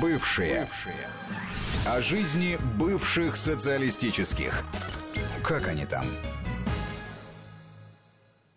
Бывшие. 0.00 0.60
Бывшие. 0.60 1.08
О 1.86 2.00
жизни 2.00 2.56
бывших 2.78 3.36
социалистических. 3.36 4.64
Как 5.46 5.68
они 5.68 5.84
там? 5.84 6.06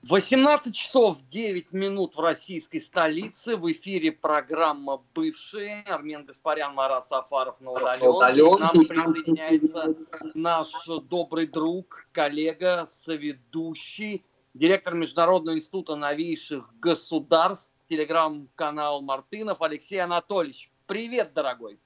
18 0.03 0.73
часов 0.73 1.17
9 1.29 1.73
минут 1.73 2.15
в 2.15 2.21
российской 2.21 2.79
столице. 2.79 3.57
В 3.57 3.69
эфире 3.73 4.13
программа 4.13 5.01
«Бывшие». 5.13 5.81
Армен 5.81 6.23
Гаспарян, 6.23 6.73
Марат 6.73 7.09
Сафаров 7.09 7.59
на 7.59 7.71
удаленке. 7.71 8.59
Нам 8.59 8.86
присоединяется 8.86 9.96
наш 10.34 10.70
добрый 11.09 11.48
друг, 11.48 12.07
коллега, 12.14 12.88
соведущий, 12.89 14.23
директор 14.54 14.94
Международного 14.94 15.57
института 15.57 15.98
новейших 15.98 16.73
государств, 16.80 17.73
телеграм-канал 17.89 19.02
Мартынов 19.02 19.62
Алексей 19.62 20.00
Анатольевич. 20.00 20.71
Привет, 20.88 21.33
дорогой. 21.33 21.77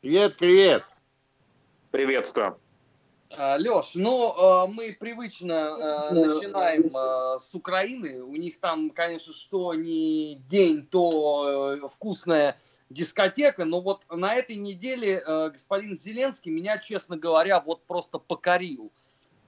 Привет, 0.00 0.36
привет. 0.36 0.84
Приветствую. 1.92 2.58
А, 3.30 3.56
Леш, 3.56 3.94
ну, 3.94 4.34
а, 4.36 4.66
мы 4.66 4.96
привычно 4.98 6.00
а, 6.00 6.10
начинаем 6.12 6.90
с 7.40 7.54
Украины. 7.54 8.24
У 8.24 8.34
них 8.34 8.58
там, 8.58 8.90
конечно, 8.90 9.32
что 9.32 9.74
не 9.74 10.42
день, 10.48 10.88
то 10.88 11.78
э, 11.80 11.88
вкусная 11.88 12.58
дискотека. 12.90 13.64
Но 13.64 13.80
вот 13.80 14.02
на 14.10 14.34
этой 14.34 14.56
неделе 14.56 15.22
господин 15.52 15.96
Зеленский 15.96 16.50
меня, 16.50 16.78
честно 16.78 17.16
говоря, 17.16 17.60
вот 17.60 17.84
просто 17.84 18.18
покорил. 18.18 18.90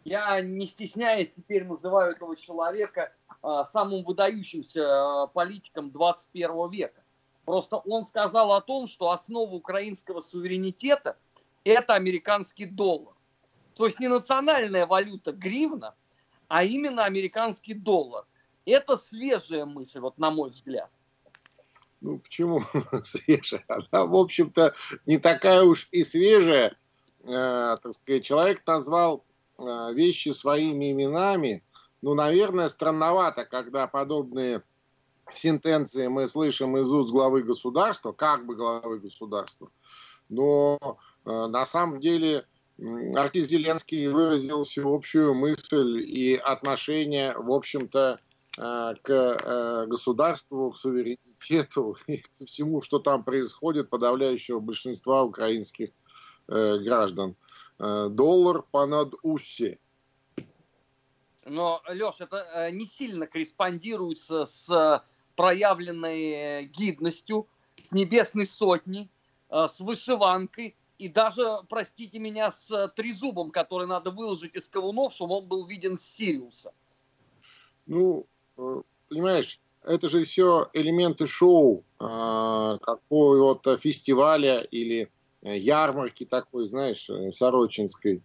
Я, 0.05 0.41
не 0.41 0.69
стесняясь, 0.69 1.33
теперь 1.37 1.65
называю 1.65 2.13
этого 2.13 2.37
человека 2.37 3.13
самым 3.43 4.05
выдающимся 4.05 5.27
политиком 5.35 5.91
21 5.91 6.71
века. 6.71 7.03
Просто 7.49 7.79
он 7.79 8.05
сказал 8.05 8.53
о 8.53 8.61
том, 8.61 8.89
что 8.89 9.11
основа 9.11 9.55
украинского 9.55 10.21
суверенитета– 10.21 11.17
это 11.65 11.95
американский 11.95 12.67
доллар. 12.67 13.15
То 13.75 13.87
есть 13.87 13.99
не 14.01 14.09
национальная 14.09 14.85
валюта 14.85 15.33
гривна, 15.33 15.95
а 16.49 16.63
именно 16.63 17.07
американский 17.07 17.73
доллар. 17.73 18.27
Это 18.67 18.99
свежая 18.99 19.65
мысль, 19.65 19.99
вот 19.99 20.19
на 20.19 20.31
мой 20.31 20.51
взгляд. 20.51 20.91
Ну, 22.03 22.19
почему 22.19 22.65
свежая? 23.03 23.65
Она, 23.67 24.05
в 24.05 24.15
общем-то, 24.15 24.75
не 25.07 25.17
такая 25.17 25.63
уж 25.63 25.89
и 25.91 26.05
свежая. 26.05 26.77
Э, 27.25 27.79
так 27.83 27.95
сказать, 27.95 28.27
человек 28.27 28.61
назвал 28.67 29.25
э, 29.57 29.95
вещи 29.95 30.35
своими 30.35 30.93
именами. 30.93 31.65
Ну, 32.03 32.13
наверное, 32.13 32.69
странновато, 32.69 33.47
когда 33.47 33.87
подобные 33.87 34.63
сентенции 35.31 36.07
мы 36.09 36.27
слышим 36.27 36.77
из 36.79 36.91
уст 36.91 37.13
главы 37.13 37.43
государства, 37.43 38.13
как 38.13 38.47
бы 38.47 38.57
главы 38.57 38.99
государства, 38.99 39.71
но 40.29 40.79
э, 41.25 41.31
на 41.31 41.65
самом 41.67 42.01
деле 42.01 42.47
артист 43.15 43.51
Зеленский 43.51 44.09
выразил 44.09 44.65
всеобщую 44.65 45.35
мысль 45.35 45.99
и 45.99 46.37
отношение, 46.37 47.35
в 47.37 47.51
общем-то, 47.51 48.21
э, 48.57 48.95
к 49.03 49.11
э, 49.11 49.87
государству, 49.87 50.71
к 50.71 50.79
суверенитету 50.79 51.97
и 52.07 52.19
к 52.19 52.47
всему, 52.47 52.81
что 52.81 52.99
там 52.99 53.25
происходит, 53.25 53.91
подавляющего 53.91 54.61
большинства 54.61 55.23
украинских 55.23 55.91
э, 56.49 56.79
граждан. 56.79 57.37
Доллар 57.81 58.65
понад 58.73 59.15
уси. 59.23 59.79
Но, 61.45 61.81
Леш, 61.89 62.17
это 62.19 62.73
не 62.73 62.87
сильно 62.87 63.29
корреспондируется 63.29 64.47
с 64.47 65.05
проявленной 65.39 66.65
гидностью, 66.65 67.47
с 67.89 67.93
небесной 67.93 68.45
сотней, 68.45 69.09
э, 69.51 69.69
с 69.69 69.79
вышиванкой 69.79 70.75
и 70.99 71.09
даже, 71.09 71.61
простите 71.69 72.19
меня, 72.19 72.51
с 72.51 72.93
трезубом, 72.97 73.53
который 73.53 73.87
надо 73.87 74.11
выложить 74.11 74.57
из 74.57 74.69
ковунов, 74.69 75.15
чтобы 75.15 75.37
он 75.37 75.47
был 75.47 75.65
виден 75.65 75.97
с 75.97 76.03
Сириуса. 76.03 76.73
Ну, 77.87 78.27
э, 78.57 78.83
понимаешь, 79.09 79.61
это 79.85 80.09
же 80.09 80.25
все 80.25 80.69
элементы 80.73 81.29
шоу, 81.29 81.85
э, 82.01 82.79
какого-то 82.83 83.77
фестиваля 83.77 84.63
или 84.63 85.09
ярмарки 85.43 86.25
такой, 86.25 86.67
знаешь, 86.67 87.09
сорочинской. 87.33 88.23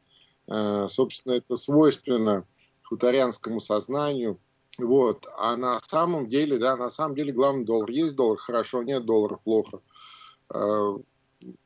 Собственно, 0.47 1.33
это 1.33 1.57
свойственно 1.57 2.43
хуторянскому 2.81 3.61
сознанию– 3.61 4.39
вот. 4.77 5.27
А 5.37 5.55
на 5.55 5.79
самом 5.79 6.29
деле, 6.29 6.57
да, 6.57 6.75
на 6.75 6.89
самом 6.89 7.15
деле 7.15 7.31
главный 7.31 7.65
доллар. 7.65 7.89
Есть 7.91 8.15
доллар, 8.15 8.37
хорошо, 8.37 8.83
нет 8.83 9.05
доллара, 9.05 9.37
плохо. 9.43 9.81
Э, 10.53 10.97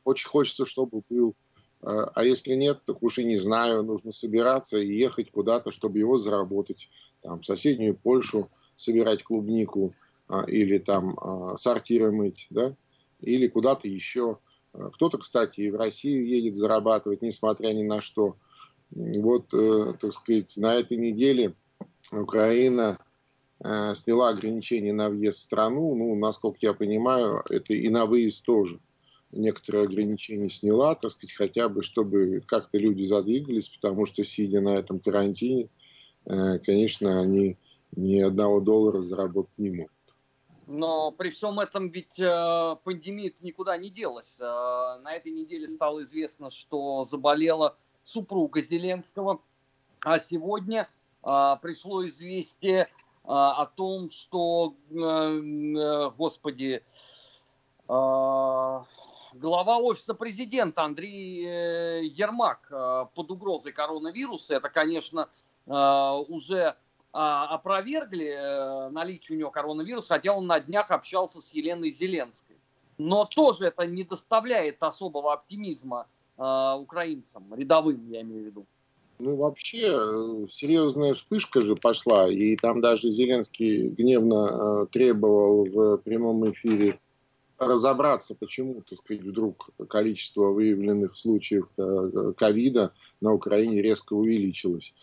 очень 0.04 0.28
хочется, 0.28 0.66
чтобы 0.66 1.02
был. 1.08 1.34
Э, 1.80 2.06
а 2.14 2.24
если 2.24 2.54
нет, 2.54 2.82
так 2.84 3.02
уж 3.02 3.18
и 3.18 3.24
не 3.24 3.38
знаю. 3.38 3.82
Нужно 3.82 4.12
собираться 4.12 4.78
и 4.78 4.94
ехать 4.94 5.30
куда-то, 5.30 5.70
чтобы 5.70 5.98
его 5.98 6.18
заработать. 6.18 6.90
Там, 7.22 7.40
в 7.40 7.46
соседнюю 7.46 7.96
Польшу 7.96 8.50
собирать 8.76 9.24
клубнику 9.24 9.92
а, 10.28 10.44
или 10.44 10.78
там 10.78 11.18
сортиры 11.58 12.12
мыть, 12.12 12.46
да, 12.50 12.76
или 13.20 13.48
куда-то 13.48 13.88
еще. 13.88 14.38
Э, 14.74 14.90
кто-то, 14.92 15.16
кстати, 15.16 15.62
и 15.62 15.70
в 15.70 15.76
Россию 15.76 16.26
едет 16.26 16.56
зарабатывать, 16.56 17.22
несмотря 17.22 17.72
ни 17.72 17.82
на 17.84 18.00
что. 18.00 18.36
Вот, 18.90 19.48
так 19.48 20.12
сказать, 20.14 20.56
на 20.56 20.76
этой 20.76 20.96
неделе 20.96 21.54
Украина 22.12 22.98
э, 23.62 23.94
сняла 23.94 24.30
ограничения 24.30 24.92
на 24.92 25.10
въезд 25.10 25.38
в 25.38 25.42
страну. 25.42 25.94
Ну, 25.94 26.14
насколько 26.16 26.58
я 26.62 26.72
понимаю, 26.72 27.42
это 27.48 27.74
и 27.74 27.88
на 27.88 28.06
выезд 28.06 28.44
тоже. 28.44 28.80
Некоторые 29.30 29.84
ограничения 29.84 30.48
сняла, 30.48 30.94
так 30.94 31.10
сказать, 31.10 31.34
хотя 31.34 31.68
бы, 31.68 31.82
чтобы 31.82 32.42
как-то 32.46 32.78
люди 32.78 33.02
задвигались, 33.02 33.68
потому 33.68 34.06
что, 34.06 34.24
сидя 34.24 34.60
на 34.60 34.76
этом 34.76 35.00
карантине, 35.00 35.68
э, 36.24 36.58
конечно, 36.60 37.20
они 37.20 37.58
ни 37.94 38.20
одного 38.20 38.60
доллара 38.60 39.02
заработать 39.02 39.58
не 39.58 39.70
могут. 39.70 39.92
Но 40.66 41.12
при 41.12 41.30
всем 41.30 41.60
этом 41.60 41.88
ведь 41.88 42.20
э, 42.20 42.76
пандемия 42.84 43.32
никуда 43.40 43.76
не 43.76 43.90
делась. 43.90 44.36
Э, 44.38 44.98
на 45.02 45.14
этой 45.14 45.32
неделе 45.32 45.68
стало 45.68 46.02
известно, 46.02 46.50
что 46.50 47.04
заболела 47.04 47.76
супруга 48.02 48.60
Зеленского, 48.62 49.40
а 50.00 50.18
сегодня 50.18 50.88
пришло 51.60 52.06
известие 52.08 52.88
а, 53.28 53.62
о 53.62 53.66
том, 53.66 54.10
что, 54.10 54.74
э, 54.90 54.94
э, 54.96 56.10
господи, 56.16 56.82
а, 57.86 58.86
глава 59.34 59.76
офиса 59.76 60.14
президента 60.14 60.82
Андрей 60.82 61.44
э, 61.44 62.04
Ермак 62.04 62.72
под 63.14 63.30
угрозой 63.30 63.72
коронавируса, 63.72 64.54
это, 64.54 64.70
конечно, 64.70 65.28
уже 65.66 66.76
опровергли 67.12 68.90
наличие 68.90 69.36
у 69.36 69.38
него 69.38 69.50
коронавируса, 69.50 70.08
хотя 70.14 70.32
он 70.32 70.46
на 70.46 70.60
днях 70.60 70.90
общался 70.90 71.42
с 71.42 71.50
Еленой 71.50 71.90
Зеленской. 71.90 72.56
Но 72.96 73.26
тоже 73.26 73.66
это 73.66 73.86
не 73.86 74.04
доставляет 74.04 74.82
особого 74.82 75.34
оптимизма 75.34 76.06
украинцам, 76.36 77.54
рядовым, 77.54 78.08
я 78.10 78.22
имею 78.22 78.44
в 78.44 78.46
виду. 78.46 78.66
Ну, 79.18 79.34
вообще, 79.34 79.88
э, 79.90 80.46
серьезная 80.50 81.14
вспышка 81.14 81.60
же 81.60 81.74
пошла, 81.74 82.30
и 82.30 82.54
там 82.56 82.80
даже 82.80 83.10
Зеленский 83.10 83.88
гневно 83.88 84.84
э, 84.84 84.86
требовал 84.92 85.64
в 85.64 85.96
прямом 85.98 86.48
эфире 86.52 87.00
разобраться, 87.58 88.36
почему, 88.36 88.82
так 88.88 88.98
сказать, 88.98 89.24
вдруг 89.24 89.70
количество 89.88 90.52
выявленных 90.52 91.16
случаев 91.16 91.66
э, 91.76 92.32
ковида 92.36 92.92
на 93.20 93.32
Украине 93.32 93.82
резко 93.82 94.12
увеличилось. 94.12 94.94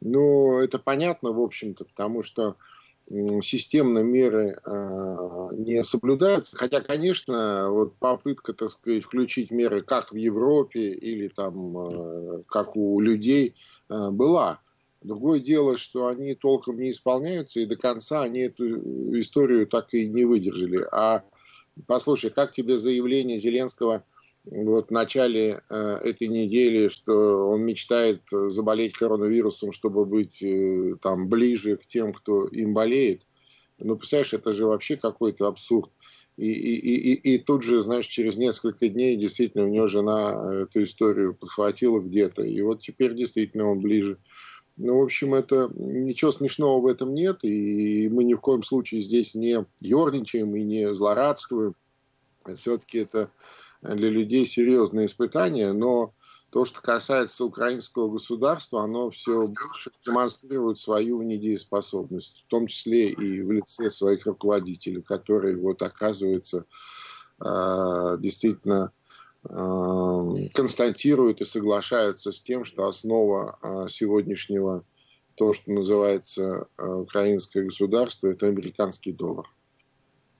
Ну, 0.00 0.58
это 0.58 0.78
понятно, 0.78 1.32
в 1.32 1.40
общем-то, 1.40 1.84
потому 1.84 2.22
что 2.22 2.56
системно 3.42 4.00
меры 4.00 4.58
э, 4.64 5.48
не 5.52 5.82
соблюдаются. 5.82 6.56
Хотя, 6.56 6.80
конечно, 6.80 7.68
вот 7.70 7.96
попытка, 7.96 8.52
так 8.52 8.70
сказать, 8.70 9.04
включить 9.04 9.50
меры 9.50 9.82
как 9.82 10.12
в 10.12 10.16
Европе 10.16 10.90
или 10.90 11.28
там 11.28 11.76
э, 11.76 12.42
как 12.46 12.76
у 12.76 13.00
людей 13.00 13.56
э, 13.88 14.10
была. 14.10 14.60
Другое 15.02 15.40
дело, 15.40 15.76
что 15.76 16.06
они 16.06 16.34
толком 16.34 16.78
не 16.78 16.90
исполняются, 16.90 17.60
и 17.60 17.66
до 17.66 17.76
конца 17.76 18.22
они 18.22 18.40
эту 18.40 19.18
историю 19.18 19.66
так 19.66 19.92
и 19.92 20.06
не 20.06 20.24
выдержали. 20.24 20.86
А 20.92 21.24
послушай, 21.86 22.30
как 22.30 22.52
тебе 22.52 22.78
заявление 22.78 23.38
Зеленского 23.38 24.04
вот 24.50 24.88
в 24.88 24.90
начале 24.90 25.62
э, 25.68 26.00
этой 26.02 26.28
недели, 26.28 26.88
что 26.88 27.48
он 27.48 27.62
мечтает 27.62 28.22
заболеть 28.30 28.94
коронавирусом, 28.94 29.70
чтобы 29.70 30.04
быть 30.04 30.42
э, 30.42 30.96
там 31.00 31.28
ближе 31.28 31.76
к 31.76 31.86
тем, 31.86 32.12
кто 32.12 32.46
им 32.46 32.74
болеет. 32.74 33.22
Ну, 33.78 33.96
представляешь, 33.96 34.34
это 34.34 34.52
же 34.52 34.66
вообще 34.66 34.96
какой-то 34.96 35.46
абсурд. 35.46 35.90
И, 36.36 36.50
и, 36.50 36.74
и, 36.74 37.34
и 37.34 37.38
тут 37.38 37.62
же, 37.62 37.82
знаешь, 37.82 38.06
через 38.06 38.36
несколько 38.36 38.88
дней 38.88 39.16
действительно 39.16 39.64
у 39.64 39.68
него 39.68 39.86
жена 39.86 40.62
эту 40.62 40.82
историю 40.82 41.34
подхватила 41.34 42.00
где-то. 42.00 42.42
И 42.42 42.60
вот 42.62 42.80
теперь 42.80 43.14
действительно 43.14 43.70
он 43.70 43.80
ближе. 43.80 44.18
Ну, 44.76 44.98
в 44.98 45.02
общем, 45.02 45.34
это 45.34 45.70
ничего 45.74 46.32
смешного 46.32 46.80
в 46.80 46.86
этом 46.86 47.14
нет. 47.14 47.44
И 47.44 48.08
мы 48.08 48.24
ни 48.24 48.34
в 48.34 48.40
коем 48.40 48.62
случае 48.62 49.00
здесь 49.00 49.34
не 49.34 49.64
ерничаем 49.80 50.56
и 50.56 50.62
не 50.62 50.92
злорадствуем. 50.92 51.74
Все-таки 52.56 52.98
это 52.98 53.30
для 53.82 54.10
людей 54.10 54.46
серьезное 54.46 55.06
испытание, 55.06 55.72
но 55.72 56.14
то, 56.50 56.64
что 56.64 56.82
касается 56.82 57.44
украинского 57.44 58.10
государства, 58.10 58.82
оно 58.82 59.10
все 59.10 59.38
больше 59.38 59.92
демонстрирует 60.04 60.78
свою 60.78 61.22
недееспособность, 61.22 62.44
в 62.46 62.50
том 62.50 62.66
числе 62.66 63.10
и 63.10 63.40
в 63.42 63.52
лице 63.52 63.90
своих 63.90 64.26
руководителей, 64.26 65.00
которые 65.00 65.56
вот 65.56 65.80
оказывается 65.82 66.66
а, 67.38 68.16
действительно 68.16 68.92
а, 69.44 70.34
констатируют 70.52 71.40
и 71.40 71.44
соглашаются 71.44 72.32
с 72.32 72.42
тем, 72.42 72.64
что 72.64 72.86
основа 72.86 73.58
а, 73.62 73.88
сегодняшнего 73.88 74.84
то, 75.36 75.54
что 75.54 75.72
называется 75.72 76.66
украинское 76.76 77.64
государство, 77.64 78.26
это 78.26 78.46
американский 78.46 79.12
доллар. 79.12 79.46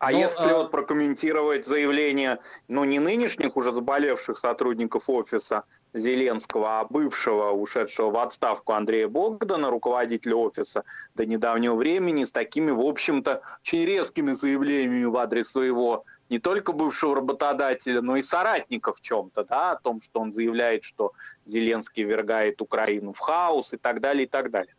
А 0.01 0.11
Но, 0.11 0.17
ну, 0.17 0.25
если 0.25 0.51
а... 0.51 0.57
вот 0.57 0.71
прокомментировать 0.71 1.67
заявление, 1.67 2.39
ну, 2.69 2.85
не 2.85 2.99
нынешних 2.99 3.57
уже 3.57 3.73
заболевших 3.73 4.39
сотрудников 4.39 5.11
офиса, 5.11 5.65
Зеленского, 5.93 6.81
а 6.81 6.85
бывшего, 6.85 7.51
ушедшего 7.51 8.11
в 8.11 8.17
отставку 8.19 8.73
Андрея 8.73 9.09
Богдана, 9.09 9.71
руководителя 9.71 10.37
офиса 10.37 10.85
до 11.17 11.27
недавнего 11.27 11.75
времени, 11.75 12.25
с 12.25 12.33
такими, 12.33 12.71
в 12.71 12.81
общем-то, 12.81 13.43
очень 13.63 13.85
резкими 13.85 14.33
заявлениями 14.33 15.05
в 15.05 15.17
адрес 15.17 15.51
своего 15.51 16.05
не 16.31 16.39
только 16.39 16.73
бывшего 16.73 17.17
работодателя, 17.17 18.01
но 18.01 18.17
и 18.17 18.23
соратника 18.23 18.93
в 18.93 19.01
чем-то, 19.01 19.45
да, 19.45 19.73
о 19.73 19.77
том, 19.77 20.01
что 20.01 20.21
он 20.21 20.31
заявляет, 20.31 20.85
что 20.85 21.13
Зеленский 21.45 22.05
вергает 22.05 22.63
Украину 22.63 23.13
в 23.13 23.19
хаос 23.19 23.75
и 23.75 23.77
так 23.77 24.01
далее, 24.01 24.25
и 24.25 24.29
так 24.29 24.51
далее. 24.51 24.75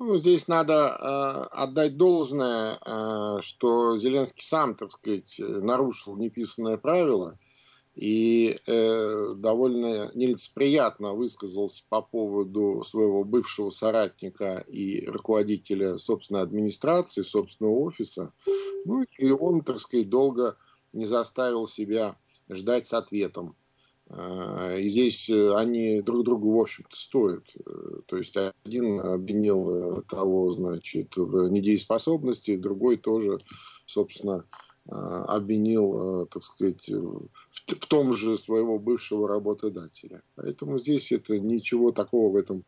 Ну, 0.00 0.18
здесь 0.18 0.48
надо 0.48 0.74
э, 0.74 1.54
отдать 1.54 1.96
должное, 1.96 2.78
э, 2.84 3.40
что 3.42 3.96
Зеленский 3.98 4.42
сам, 4.42 4.74
так 4.74 4.90
сказать, 4.90 5.36
нарушил 5.38 6.16
неписанное 6.16 6.76
правило– 6.76 7.38
и 7.94 8.58
э, 8.66 9.34
довольно 9.36 10.10
нелицеприятно 10.14 11.12
высказался 11.12 11.84
по 11.88 12.00
поводу 12.00 12.84
своего 12.84 13.24
бывшего 13.24 13.70
соратника 13.70 14.64
и 14.66 15.06
руководителя 15.06 15.98
собственной 15.98 16.42
администрации, 16.42 17.22
собственного 17.22 17.74
офиса. 17.74 18.32
Ну 18.84 19.04
и 19.18 19.30
он, 19.30 19.62
так 19.62 19.80
сказать, 19.80 20.08
долго 20.08 20.56
не 20.92 21.06
заставил 21.06 21.66
себя 21.66 22.16
ждать 22.48 22.86
с 22.86 22.94
ответом. 22.94 23.56
Э, 24.10 24.78
и 24.80 24.88
здесь 24.88 25.30
они 25.30 26.02
друг 26.02 26.24
другу, 26.24 26.52
в 26.52 26.60
общем-то, 26.60 26.96
стоят. 26.96 27.44
Э, 27.66 28.00
то 28.06 28.16
есть 28.16 28.36
один 28.64 29.00
обвинил 29.00 29.98
э, 29.98 30.02
того, 30.08 30.50
значит, 30.52 31.16
в 31.16 31.48
недееспособности, 31.48 32.56
другой 32.56 32.98
тоже, 32.98 33.38
собственно, 33.86 34.44
Э, 34.88 35.24
обвинил, 35.28 36.22
э, 36.22 36.26
так 36.26 36.42
сказать, 36.42 36.88
в 36.88 37.86
том 37.86 38.12
же 38.12 38.36
своего 38.36 38.78
бывшего 38.78 39.28
работодателя. 39.28 40.22
Поэтому 40.34 40.78
здесь 40.78 41.12
это 41.12 41.38
ничего 41.38 41.92
такого 41.92 42.32
в 42.32 42.36
этом 42.36 42.64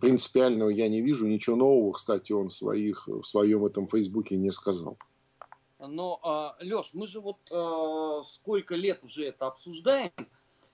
принципиального 0.00 0.68
я 0.68 0.88
не 0.88 1.00
вижу. 1.00 1.28
Ничего 1.28 1.56
нового, 1.56 1.92
кстати, 1.92 2.32
он 2.32 2.50
своих, 2.50 3.06
в 3.06 3.24
своем 3.24 3.64
этом 3.64 3.86
Фейсбуке 3.86 4.36
не 4.36 4.50
сказал. 4.50 4.98
Но, 5.78 6.20
а, 6.22 6.56
Леш, 6.60 6.90
мы 6.92 7.06
же 7.06 7.20
вот 7.20 7.38
э, 7.50 8.22
сколько 8.26 8.74
лет 8.74 9.02
уже 9.02 9.24
это 9.24 9.46
обсуждаем, 9.46 10.10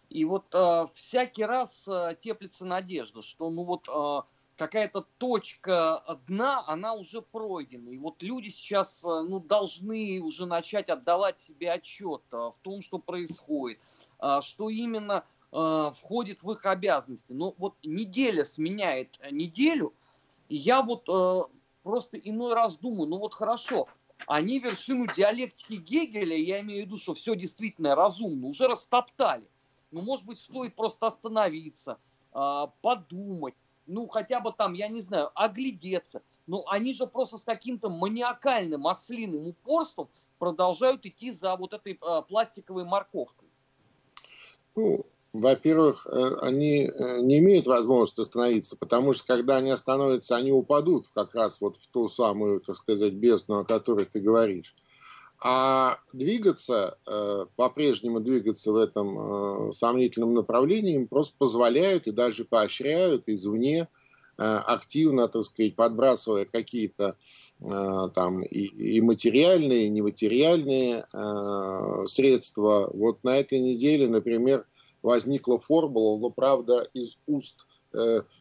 и 0.09 0.25
вот 0.25 0.55
всякий 0.95 1.45
раз 1.45 1.89
теплится 2.23 2.65
надежда, 2.65 3.23
что 3.23 3.51
ну 3.51 3.65
вот 3.65 3.89
какая-то 4.57 5.07
точка 5.19 6.19
дна, 6.27 6.65
она 6.67 6.95
уже 6.95 7.23
пройдена. 7.23 7.91
И 7.91 7.99
вот 7.99 8.23
люди 8.23 8.49
сейчас 8.49 9.05
э, 9.05 9.23
ну, 9.29 9.39
должны 9.39 10.21
уже 10.21 10.47
начать 10.47 10.89
отдавать 10.89 11.41
себе 11.41 11.73
отчет 11.73 12.23
э, 12.33 12.37
в 12.37 12.57
том, 12.63 12.83
что 12.83 12.99
происходит, 12.99 13.79
э, 14.21 14.41
что 14.43 14.69
именно 14.69 15.25
входит 15.49 16.43
в 16.43 16.51
их 16.51 16.67
обязанности. 16.67 17.33
Но 17.33 17.55
вот 17.57 17.77
неделя 17.83 18.45
сменяет 18.45 19.17
неделю, 19.31 19.95
и 20.49 20.57
я 20.57 20.83
вот 20.83 21.05
просто 21.83 22.19
иной 22.19 22.53
раз 22.53 22.77
думаю, 22.77 23.09
ну 23.09 23.19
вот 23.19 23.33
хорошо, 23.33 23.87
они 24.27 24.59
вершину 24.59 25.07
диалектики 25.07 25.75
Гегеля, 25.75 26.37
я 26.37 26.61
имею 26.61 26.83
в 26.83 26.87
виду, 26.87 26.97
что 26.99 27.15
все 27.15 27.37
действительно 27.37 27.95
разумно, 27.95 28.49
уже 28.49 28.67
растоптали. 28.67 29.49
Ну, 29.91 30.03
может 30.03 30.27
быть, 30.27 30.41
стоит 30.41 30.75
просто 30.75 31.07
остановиться, 31.07 31.99
подумать, 32.33 33.55
ну, 33.87 34.09
хотя 34.09 34.41
бы 34.41 34.53
там, 34.53 34.75
я 34.75 34.89
не 34.89 35.01
знаю, 35.01 35.31
оглядеться. 35.35 36.23
Ну, 36.47 36.65
они 36.69 36.93
же 36.95 37.07
просто 37.07 37.39
с 37.39 37.43
каким-то 37.43 37.89
маниакальным 37.89 38.87
ослиным 38.87 39.49
упорством 39.49 40.09
продолжают 40.39 41.05
идти 41.07 41.33
за 41.33 41.57
вот 41.57 41.73
этой 41.73 41.95
э, 41.95 42.23
пластиковой 42.29 42.85
морковкой. 42.85 43.49
Ну, 44.75 45.07
во-первых, 45.33 46.07
э, 46.07 46.37
они 46.41 46.87
э, 46.87 47.21
не 47.21 47.39
имеют 47.39 47.67
возможности 47.67 48.21
остановиться, 48.21 48.77
потому 48.77 49.13
что 49.13 49.27
когда 49.27 49.57
они 49.57 49.71
остановятся, 49.71 50.37
они 50.37 50.53
упадут 50.53 51.09
как 51.15 51.35
раз 51.35 51.61
вот 51.61 51.77
в 51.77 51.87
ту 51.89 52.09
самую, 52.09 52.61
так 52.61 52.77
сказать, 52.77 53.15
бездну, 53.15 53.61
о 53.61 53.65
которой 53.65 54.05
ты 54.05 54.21
говоришь. 54.21 54.75
А 55.39 55.99
двигаться, 56.15 56.97
э, 57.07 57.47
по-прежнему 57.57 58.21
двигаться 58.21 58.73
в 58.73 58.77
этом 58.77 59.69
э, 59.69 59.73
сомнительном 59.73 60.33
направлении 60.33 60.95
им 60.95 61.09
просто 61.09 61.35
позволяют 61.37 62.07
и 62.07 62.13
даже 62.13 62.45
поощряют 62.45 63.25
извне 63.27 63.89
э, 64.39 64.43
активно, 64.43 65.29
так 65.29 65.45
сказать, 65.45 65.77
подбрасывая 65.77 66.47
какие-то 66.47 67.17
там 67.59 68.43
и, 68.43 68.67
и 68.67 69.01
материальные, 69.01 69.87
и 69.87 69.89
нематериальные 69.89 71.07
средства. 72.07 72.91
Вот 72.93 73.25
на 73.25 73.39
этой 73.39 73.61
неделе, 73.61 74.07
например, 74.09 74.67
возникла 75.03 75.59
формула, 75.59 76.19
но 76.19 76.29
правда 76.29 76.87
из 76.93 77.17
уст 77.27 77.67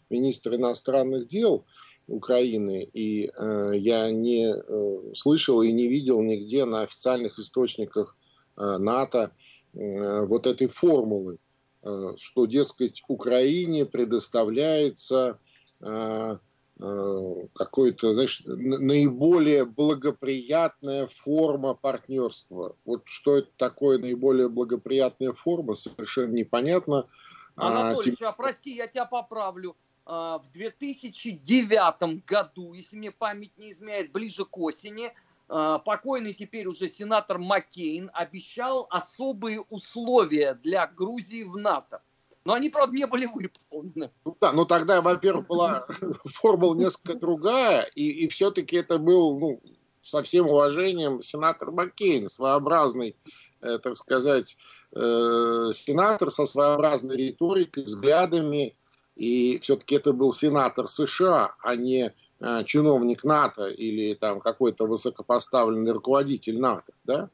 министра 0.09 0.57
иностранных 0.57 1.27
дел– 1.27 1.63
Украины, 2.07 2.83
и 2.83 3.27
э, 3.27 3.71
я 3.75 4.11
не 4.11 4.53
э, 4.53 5.13
слышал 5.15 5.61
и 5.61 5.71
не 5.71 5.87
видел 5.87 6.21
нигде 6.21 6.65
на 6.65 6.81
официальных 6.81 7.39
источниках 7.39 8.15
э, 8.57 8.77
НАТО 8.77 9.31
э, 9.73 10.25
вот 10.25 10.45
этой 10.45 10.67
формулы, 10.67 11.39
э, 11.83 12.13
что, 12.17 12.45
дескать, 12.45 13.01
Украине 13.07 13.85
предоставляется 13.85 15.39
э, 15.81 16.37
э, 16.79 17.47
какой-то, 17.55 18.13
знаешь, 18.13 18.43
наиболее 18.45 19.65
благоприятная 19.65 21.07
форма 21.07 21.73
партнерства. 21.73 22.75
Вот 22.85 23.01
что 23.05 23.37
это 23.37 23.49
такое 23.57 23.97
наиболее 23.97 24.47
благоприятная 24.47 25.33
форма, 25.33 25.73
совершенно 25.73 26.33
непонятно. 26.33 27.07
Анатолий, 27.55 28.15
а, 28.21 28.29
а 28.29 28.31
прости, 28.33 28.75
я 28.75 28.85
тебя 28.87 29.05
поправлю 29.05 29.71
а, 29.71 29.84
в 30.05 30.45
2009 30.53 32.25
году, 32.25 32.73
если 32.73 32.95
мне 32.95 33.11
память 33.11 33.57
не 33.57 33.71
изменяет, 33.71 34.11
ближе 34.11 34.45
к 34.45 34.57
осени, 34.57 35.11
а, 35.47 35.79
покойный 35.79 36.33
теперь 36.33 36.67
уже 36.67 36.89
сенатор 36.89 37.37
Маккейн 37.37 38.09
обещал 38.13 38.87
особые 38.89 39.61
условия 39.61 40.55
для 40.55 40.87
Грузии 40.87 41.43
в 41.43 41.57
НАТО. 41.57 42.01
Но 42.45 42.53
они, 42.53 42.69
правда, 42.69 42.95
не 42.95 43.07
были 43.07 43.25
выполнены. 43.25 44.11
Ну, 44.23 44.37
да, 44.39 44.51
ну 44.51 44.65
тогда, 44.65 45.01
во-первых, 45.01 45.47
была 45.47 45.87
формула 46.25 46.75
несколько 46.75 47.15
другая, 47.15 47.83
и, 47.95 48.07
и 48.07 48.27
все-таки 48.27 48.75
это 48.75 48.99
был, 48.99 49.39
ну, 49.39 49.61
со 50.01 50.21
всем 50.21 50.47
уважением, 50.47 51.21
сенатор 51.23 51.71
Маккейн, 51.71 52.29
своеобразный, 52.29 53.15
э, 53.61 53.79
так 53.79 53.95
сказать, 53.95 54.57
э, 54.93 55.71
сенатор 55.73 56.29
со 56.29 56.45
своеобразной 56.45 57.17
риторикой, 57.17 57.83
взглядами, 57.83 58.75
и 59.15 59.59
все-таки 59.59 59.95
это 59.95 60.13
был 60.13 60.33
сенатор 60.33 60.87
США, 60.87 61.55
а 61.61 61.75
не 61.75 62.13
э, 62.39 62.63
чиновник 62.65 63.23
НАТО 63.23 63.67
или 63.67 64.13
там 64.13 64.41
какой-то 64.41 64.85
высокопоставленный 64.85 65.91
руководитель 65.91 66.59
НАТО. 66.59 66.93
Да? 67.05 67.29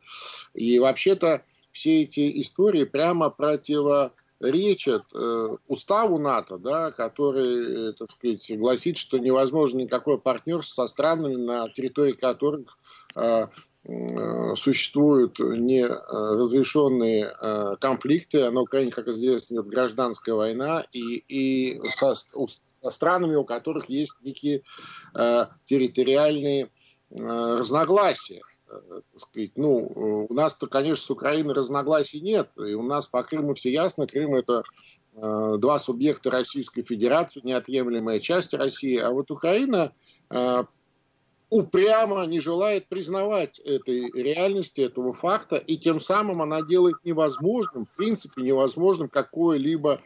И 0.53 0.79
вообще-то 0.79 1.43
все 1.71 2.01
эти 2.01 2.39
истории 2.39 2.83
прямо 2.83 3.29
противоречат 3.29 5.05
э, 5.13 5.57
уставу 5.67 6.19
НАТО, 6.19 6.57
да, 6.57 6.91
который, 6.91 7.89
э, 7.89 7.93
так 7.93 8.11
сказать, 8.11 8.59
гласит, 8.59 8.97
что 8.97 9.17
невозможно 9.17 9.79
никакое 9.79 10.17
партнерство 10.17 10.83
со 10.83 10.87
странами, 10.87 11.35
на 11.35 11.69
территории 11.69 12.13
которых 12.13 12.77
э, 13.15 13.47
существуют 14.55 15.39
неразрешенные 15.39 17.33
э, 17.33 17.75
конфликты. 17.79 18.49
На 18.51 18.61
Украине, 18.61 18.91
как 18.91 19.07
известно, 19.07 19.55
идет 19.55 19.67
гражданская 19.67 20.35
война, 20.35 20.85
и, 20.93 21.23
и 21.27 21.81
со, 21.89 22.13
со 22.13 22.29
странами, 22.89 23.35
у 23.35 23.43
которых 23.43 23.89
есть 23.89 24.13
некие 24.21 24.61
э, 25.15 25.45
территориальные 25.63 26.69
разногласия. 27.09 28.41
Сказать, 29.17 29.51
ну, 29.57 30.27
у 30.29 30.33
нас-то, 30.33 30.67
конечно, 30.67 31.03
с 31.03 31.09
Украиной 31.09 31.53
разногласий 31.53 32.21
нет, 32.21 32.51
и 32.55 32.73
у 32.73 32.83
нас 32.83 33.07
по 33.07 33.21
Крыму 33.23 33.53
все 33.53 33.69
ясно. 33.69 34.07
Крым 34.07 34.35
это 34.35 34.63
два 35.13 35.77
субъекта 35.77 36.31
Российской 36.31 36.83
Федерации, 36.83 37.41
неотъемлемая 37.43 38.21
часть 38.21 38.53
России, 38.53 38.95
а 38.95 39.11
вот 39.11 39.29
Украина 39.29 39.91
упрямо 41.51 42.25
не 42.25 42.39
желает 42.39 42.87
признавать 42.87 43.59
этой 43.59 44.09
реальности, 44.11 44.81
этого 44.81 45.11
факта, 45.11 45.57
и 45.57 45.77
тем 45.77 45.99
самым 45.99 46.41
она 46.41 46.61
делает 46.61 46.95
невозможным, 47.03 47.85
в 47.85 47.93
принципе 47.95 48.41
невозможным 48.41 49.09
какое-либо 49.09 49.99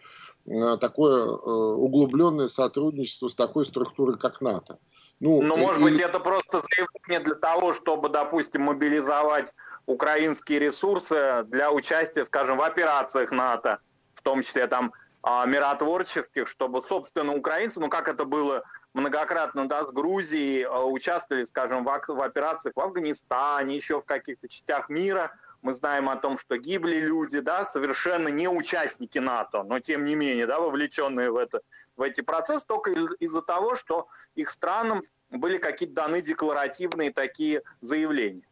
э, 0.47 0.77
такое 0.81 1.23
э, 1.23 1.27
углубленное 1.29 2.47
сотрудничество 2.47 3.27
с 3.27 3.35
такой 3.35 3.63
структурой, 3.65 4.17
как 4.17 4.41
НАТО. 4.41 4.79
Ну, 5.19 5.39
Но, 5.43 5.55
может 5.55 5.81
и... 5.81 5.83
быть, 5.83 5.99
это 5.99 6.19
просто 6.19 6.61
заявление 6.61 7.23
для 7.23 7.35
того, 7.35 7.73
чтобы, 7.73 8.09
допустим, 8.09 8.63
мобилизовать 8.63 9.53
украинские 9.85 10.57
ресурсы 10.57 11.43
для 11.45 11.71
участия, 11.71 12.25
скажем, 12.25 12.57
в 12.57 12.63
операциях 12.63 13.31
НАТО, 13.31 13.77
в 14.15 14.23
том 14.23 14.41
числе 14.41 14.65
там 14.65 14.93
миротворческих, 15.25 16.47
чтобы, 16.47 16.81
собственно, 16.83 17.33
украинцы, 17.33 17.79
ну 17.79 17.89
как 17.89 18.07
это 18.07 18.25
было 18.25 18.63
многократно, 18.93 19.67
да, 19.67 19.83
с 19.83 19.91
Грузией, 19.91 20.63
а, 20.63 20.83
участвовали, 20.83 21.45
скажем, 21.45 21.83
в, 21.83 22.03
в 22.07 22.21
операциях 22.21 22.75
в 22.75 22.79
Афганистане, 22.79 23.75
еще 23.75 23.99
в 23.99 24.05
каких-то 24.05 24.47
частях 24.47 24.87
мира. 24.87 25.31
Мы 25.63 25.73
знаем 25.73 26.09
о 26.09 26.15
том, 26.15 26.37
что 26.37 26.57
гибли 26.57 26.97
люди, 26.97 27.39
да, 27.39 27.65
совершенно 27.65 28.27
не 28.27 28.47
участники 28.47 29.17
НАТО, 29.17 29.63
но 29.63 29.79
тем 29.79 30.05
не 30.05 30.13
менее, 30.13 30.45
да, 30.45 30.59
вовлеченные 30.59 31.31
в, 31.31 31.37
это, 31.37 31.61
в 31.97 32.03
эти 32.03 32.21
процессы, 32.21 32.67
только 32.67 32.91
из-за 32.91 33.41
того, 33.41 33.73
что 33.73 34.07
их 34.35 34.51
странам 34.51 35.01
были 35.31 35.57
какие-то 35.57 35.95
даны 35.95 36.21
декларативные 36.21 37.11
такие 37.11 37.63
заявления. 37.81 38.43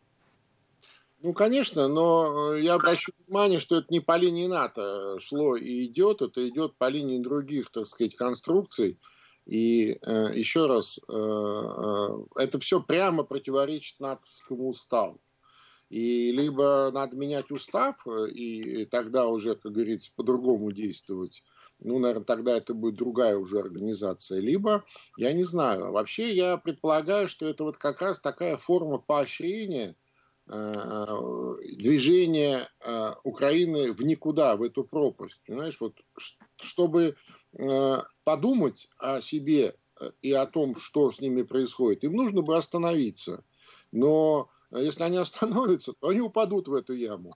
Ну, 1.24 1.32
конечно, 1.32 1.88
но 1.88 2.53
э, 2.53 2.63
я 2.63 2.74
обращу 2.74 3.13
внимание, 3.25 3.60
что 3.60 3.77
это 3.77 3.88
не 3.89 4.01
по 4.01 4.18
линии 4.18 4.46
НАТО 4.46 5.18
шло 5.20 5.56
и 5.56 5.86
идет, 5.86 6.22
это 6.22 6.46
идет 6.50 6.75
по 6.75 6.89
линии 6.89 7.24
других, 7.24 7.72
так 7.72 7.88
сказать, 7.88 8.18
конструкций. 8.18 9.00
И 9.46 9.98
э, 10.01 10.32
еще 10.36 10.65
раз, 10.65 11.00
э, 11.00 11.13
э, 11.13 12.18
это 12.36 12.60
все 12.60 12.82
прямо 12.82 13.24
противоречит 13.24 14.01
натовскому 14.01 14.68
уставу. 14.68 15.22
И 15.89 16.34
либо 16.34 16.92
надо 16.94 17.15
менять 17.15 17.51
устав, 17.51 18.06
э, 18.06 18.30
и 18.30 18.84
тогда 18.84 19.27
уже, 19.27 19.56
как 19.56 19.72
говорится, 19.72 20.12
по-другому 20.18 20.74
действовать. 20.74 21.42
Ну, 21.80 22.00
наверное, 22.00 22.25
тогда 22.25 22.58
это 22.58 22.74
будет 22.74 22.96
другая 22.96 23.38
уже 23.38 23.60
организация. 23.60 24.42
Либо, 24.42 24.84
я 25.15 25.32
не 25.32 25.46
знаю, 25.46 25.94
вообще 25.94 26.36
я 26.36 26.58
предполагаю, 26.58 27.30
что 27.30 27.48
это 27.48 27.63
вот 27.63 27.77
как 27.77 28.01
раз 28.01 28.20
такая 28.20 28.58
форма 28.58 28.98
поощрения– 28.98 29.96
Э, 30.02 30.02
движение 30.53 32.69
э, 32.79 33.13
Украины 33.24 33.91
в 33.91 34.03
никуда, 34.03 34.55
в 34.55 34.62
эту 34.62 34.83
пропасть. 34.83 35.41
Понимаешь, 35.48 35.77
вот 35.79 35.95
чтобы 36.62 37.15
э, 37.57 37.98
подумать 38.24 38.88
о 39.00 39.22
себе 39.22 39.75
и 40.22 40.31
о 40.31 40.45
том, 40.45 40.75
что 40.75 41.12
с 41.12 41.19
ними 41.19 41.43
происходит, 41.43 42.03
им 42.03 42.13
нужно 42.13 42.41
бы 42.41 42.57
остановиться. 42.57 43.43
Но 43.91 44.50
если 44.72 45.03
они 45.03 45.17
остановятся, 45.17 45.93
то 45.93 46.10
они 46.10 46.22
упадут 46.22 46.67
в 46.67 46.74
эту 46.74 46.93
яму. 46.93 47.36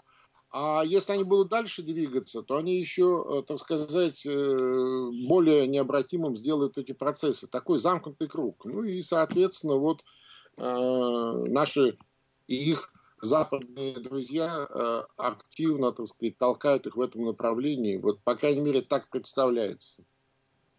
А 0.49 0.83
если 0.85 1.13
они 1.13 1.23
будут 1.23 1.49
дальше 1.49 1.83
двигаться, 1.83 2.41
то 2.41 2.55
они 2.55 2.79
еще, 2.79 3.43
так 3.47 3.59
сказать, 3.59 4.25
более 4.25 5.67
необратимым 5.67 6.37
сделают 6.37 6.77
эти 6.77 6.93
процессы. 6.93 7.47
Такой 7.47 7.79
замкнутый 7.79 8.29
круг. 8.29 8.63
Ну 8.63 8.83
и, 8.83 9.03
соответственно, 9.03 9.75
вот 9.75 10.03
наши 10.57 11.97
и 12.47 12.71
их 12.71 12.91
западные 13.21 13.99
друзья 13.99 14.67
э, 14.69 15.03
активно, 15.17 15.91
так 15.91 16.07
сказать, 16.07 16.37
толкают 16.37 16.85
их 16.85 16.95
в 16.95 17.01
этом 17.01 17.25
направлении. 17.25 17.97
Вот, 17.97 18.21
по 18.21 18.35
крайней 18.35 18.61
мере, 18.61 18.81
так 18.81 19.09
представляется. 19.09 20.03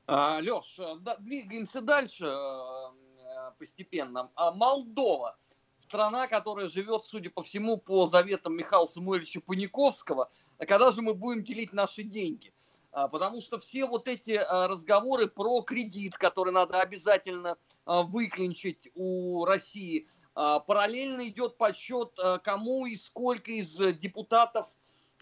А, 0.07 0.38
Леш, 0.40 0.78
э, 0.78 0.97
да, 1.00 1.16
двигаемся 1.16 1.80
дальше 1.80 2.26
э, 2.26 3.52
постепенно. 3.59 4.30
А 4.35 4.52
Молдова, 4.52 5.37
страна, 5.80 6.28
которая 6.28 6.68
живет, 6.68 7.04
судя 7.04 7.30
по 7.30 7.42
всему, 7.42 7.76
по 7.76 8.07
заветам 8.07 8.57
Михаила 8.57 8.87
Самуэльевича 8.87 9.40
Паниковского, 9.40 10.30
а 10.59 10.66
когда 10.66 10.90
же 10.90 11.02
мы 11.02 11.14
будем 11.14 11.42
делить 11.42 11.73
наши 11.73 12.02
деньги? 12.02 12.52
А, 12.92 13.09
потому 13.09 13.40
что 13.40 13.59
все 13.59 13.87
вот 13.87 14.09
эти 14.09 14.40
разговоры 14.68 15.26
про 15.26 15.62
кредит, 15.62 16.16
который 16.16 16.52
надо 16.52 16.80
обязательно 16.80 17.57
выклинчить 17.85 18.88
у 18.95 19.45
России– 19.45 20.07
а, 20.17 20.17
параллельно 20.66 21.28
идет 21.28 21.57
подсчет, 21.57 22.12
а, 22.18 22.38
кому 22.38 22.87
и 22.87 22.97
сколько 22.97 23.50
из 23.50 23.76
депутатов 23.99 24.68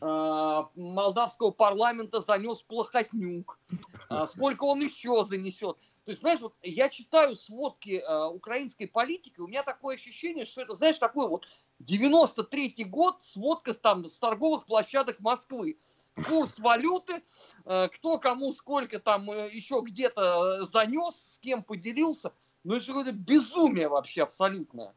а, 0.03 0.69
молдавского 0.75 1.53
парламента 1.53 2.21
занес 2.21 2.61
плохотнюк, 2.63 3.59
сколько 4.29 4.65
он 4.65 4.83
еще 4.83 5.25
занесет. 5.25 5.79
То 6.05 6.11
есть, 6.11 6.21
понимаешь, 6.21 6.43
вот 6.43 6.55
я 6.63 6.89
читаю 6.89 7.35
сводки 7.35 8.05
украинской 8.33 8.87
политики, 8.87 9.41
у 9.41 9.49
меня 9.49 9.65
такое 9.65 9.97
ощущение, 9.97 10.47
что 10.47 10.61
это, 10.61 10.77
знаешь, 10.77 10.99
такой 10.99 11.29
вот 11.29 11.47
93-й 11.83 12.85
год, 12.85 13.17
сводка 13.23 13.75
там 13.75 14.09
с 14.09 14.17
торговых 14.19 14.67
площадок 14.67 15.19
Москвы. 15.19 15.79
Курс 16.29 16.61
валюты, 16.61 17.23
кто 17.65 18.19
кому 18.19 18.53
сколько 18.53 19.01
там 19.01 19.31
э, 19.31 19.51
еще 19.53 19.83
где-то 19.85 20.65
занес, 20.65 21.35
с 21.35 21.39
кем 21.39 21.63
поделился. 21.63 22.33
Ну, 22.65 22.75
это 22.75 22.85
же 22.85 22.93
какое-то 22.93 23.13
безумие 23.13 23.89
вообще 23.89 24.23
абсолютное. 24.23 24.95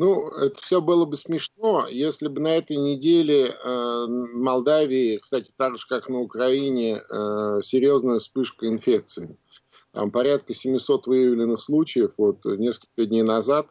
Ну, 0.00 0.28
это 0.28 0.54
все 0.62 0.80
было 0.80 1.06
бы 1.06 1.16
смешно, 1.16 1.88
если 1.88 2.28
бы 2.28 2.40
на 2.40 2.56
этой 2.56 2.76
неделе 2.76 3.48
э, 3.48 4.06
Молдавии, 4.06 5.16
кстати, 5.16 5.50
так 5.56 5.76
же, 5.76 5.86
как 5.88 6.08
на 6.08 6.20
Украине, 6.20 7.02
э, 7.02 7.60
серьезная 7.64 8.20
вспышка 8.20 8.68
инфекции. 8.68 9.36
Там 9.90 10.12
порядка 10.12 10.54
700 10.54 11.08
выявленных 11.08 11.60
случаев 11.60 12.12
вот 12.16 12.44
несколько 12.44 13.06
дней 13.06 13.24
назад. 13.24 13.66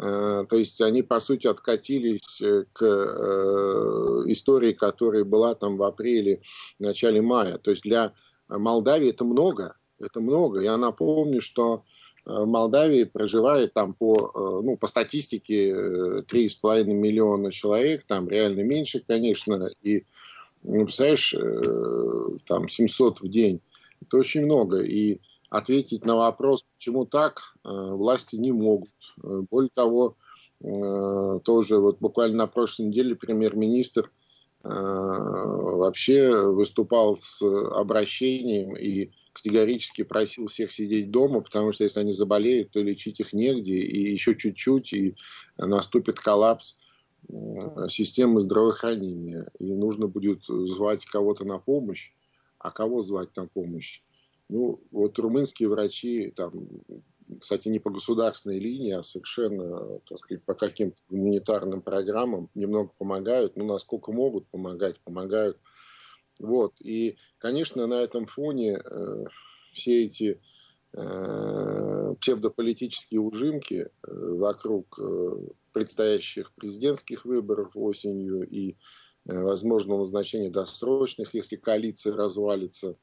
Э, 0.00 0.44
то 0.50 0.56
есть 0.56 0.80
они, 0.80 1.02
по 1.02 1.20
сути, 1.20 1.46
откатились 1.46 2.42
к 2.72 2.84
э, 2.84 4.24
истории, 4.26 4.72
которая 4.72 5.22
была 5.22 5.54
там 5.54 5.76
в 5.76 5.84
апреле, 5.84 6.42
в 6.80 6.82
начале 6.82 7.22
мая. 7.22 7.58
То 7.58 7.70
есть 7.70 7.84
для 7.84 8.12
Молдавии 8.48 9.10
это 9.10 9.24
много. 9.24 9.76
Это 10.00 10.20
много. 10.20 10.62
Я 10.62 10.76
напомню, 10.76 11.40
что 11.40 11.84
Э, 11.84 11.99
Молдавии 12.26 13.04
проживает 13.04 13.72
там 13.72 13.94
по, 13.94 14.30
э, 14.34 14.64
ну, 14.64 14.76
по 14.76 14.86
статистике 14.86 15.70
3,5 16.22 16.80
э, 16.80 16.84
миллиона 16.84 17.50
человек, 17.50 18.04
там 18.06 18.28
реально 18.28 18.60
меньше, 18.60 19.02
конечно, 19.06 19.70
и, 19.82 20.04
ну, 20.62 20.84
представляешь, 20.84 21.34
там 22.46 22.68
700 22.68 23.20
в 23.20 23.28
день, 23.28 23.60
это 24.02 24.18
очень 24.18 24.44
много, 24.44 24.82
и 24.82 25.20
ответить 25.48 26.04
на 26.04 26.16
вопрос, 26.16 26.64
почему 26.76 27.06
так, 27.06 27.54
власти 27.64 28.36
не 28.36 28.52
могут. 28.52 28.90
Более 29.16 29.70
того, 29.74 30.16
тоже 30.60 31.78
вот 31.78 31.98
буквально 31.98 32.36
на 32.36 32.46
прошлой 32.46 32.86
неделе 32.86 33.16
премьер-министр 33.16 34.10
вообще 34.62 36.30
выступал 36.30 37.16
с 37.16 37.42
обращением 37.42 38.76
и 38.76 39.10
категорически 39.32 40.02
просил 40.02 40.46
всех 40.46 40.72
сидеть 40.72 41.10
дома, 41.10 41.40
потому 41.40 41.72
что 41.72 41.84
если 41.84 42.00
они 42.00 42.12
заболеют, 42.12 42.70
то 42.70 42.80
лечить 42.80 43.20
их 43.20 43.32
негде, 43.32 43.76
и 43.76 44.12
еще 44.12 44.34
чуть-чуть, 44.34 44.92
и 44.92 45.14
наступит 45.56 46.18
коллапс 46.18 46.76
э, 47.28 47.88
системы 47.88 48.40
здравоохранения, 48.40 49.50
и 49.58 49.72
нужно 49.72 50.06
будет 50.06 50.44
звать 50.46 51.04
кого-то 51.06 51.44
на 51.44 51.58
помощь. 51.58 52.12
А 52.58 52.70
кого 52.70 53.02
звать 53.02 53.34
на 53.36 53.46
помощь? 53.46 54.02
Ну, 54.50 54.80
вот 54.90 55.18
румынские 55.18 55.68
врачи, 55.68 56.32
там, 56.36 56.52
кстати, 57.40 57.68
не 57.68 57.78
по 57.78 57.90
государственной 57.90 58.58
линии, 58.58 58.92
а 58.92 59.02
совершенно, 59.02 60.00
так 60.00 60.18
сказать, 60.18 60.42
по 60.44 60.54
каким-то 60.54 60.96
гуманитарным 61.08 61.82
программам 61.82 62.50
немного 62.54 62.90
помогают, 62.98 63.56
ну, 63.56 63.64
насколько 63.64 64.10
могут 64.12 64.46
помогать, 64.48 64.98
помогают. 65.00 65.56
Вот. 66.40 66.74
И, 66.80 67.16
конечно, 67.38 67.86
на 67.86 68.02
этом 68.02 68.26
фоне 68.26 68.78
э, 68.78 69.24
все 69.72 70.04
эти 70.04 70.40
э, 70.94 72.14
псевдополитические 72.18 73.20
ужимки 73.20 73.74
э, 73.74 73.88
вокруг 74.02 74.98
э, 74.98 75.36
предстоящих 75.72 76.52
президентских 76.54 77.26
выборов 77.26 77.72
осенью 77.74 78.48
и 78.48 78.70
э, 78.70 78.74
возможного 79.38 80.00
назначения 80.00 80.50
досрочных, 80.50 81.34
если 81.34 81.56
коалиция 81.56 82.14
развалится, 82.14 82.96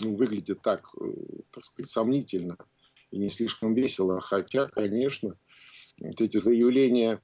ну, 0.00 0.16
выглядит 0.16 0.62
так, 0.62 0.88
э, 0.98 1.04
так 1.52 1.64
сказать, 1.64 1.90
сомнительно 1.90 2.56
и 3.10 3.18
не 3.18 3.28
слишком 3.28 3.74
весело. 3.74 4.22
Хотя, 4.22 4.66
конечно, 4.68 5.36
вот 6.00 6.18
эти 6.18 6.38
заявления 6.38 7.20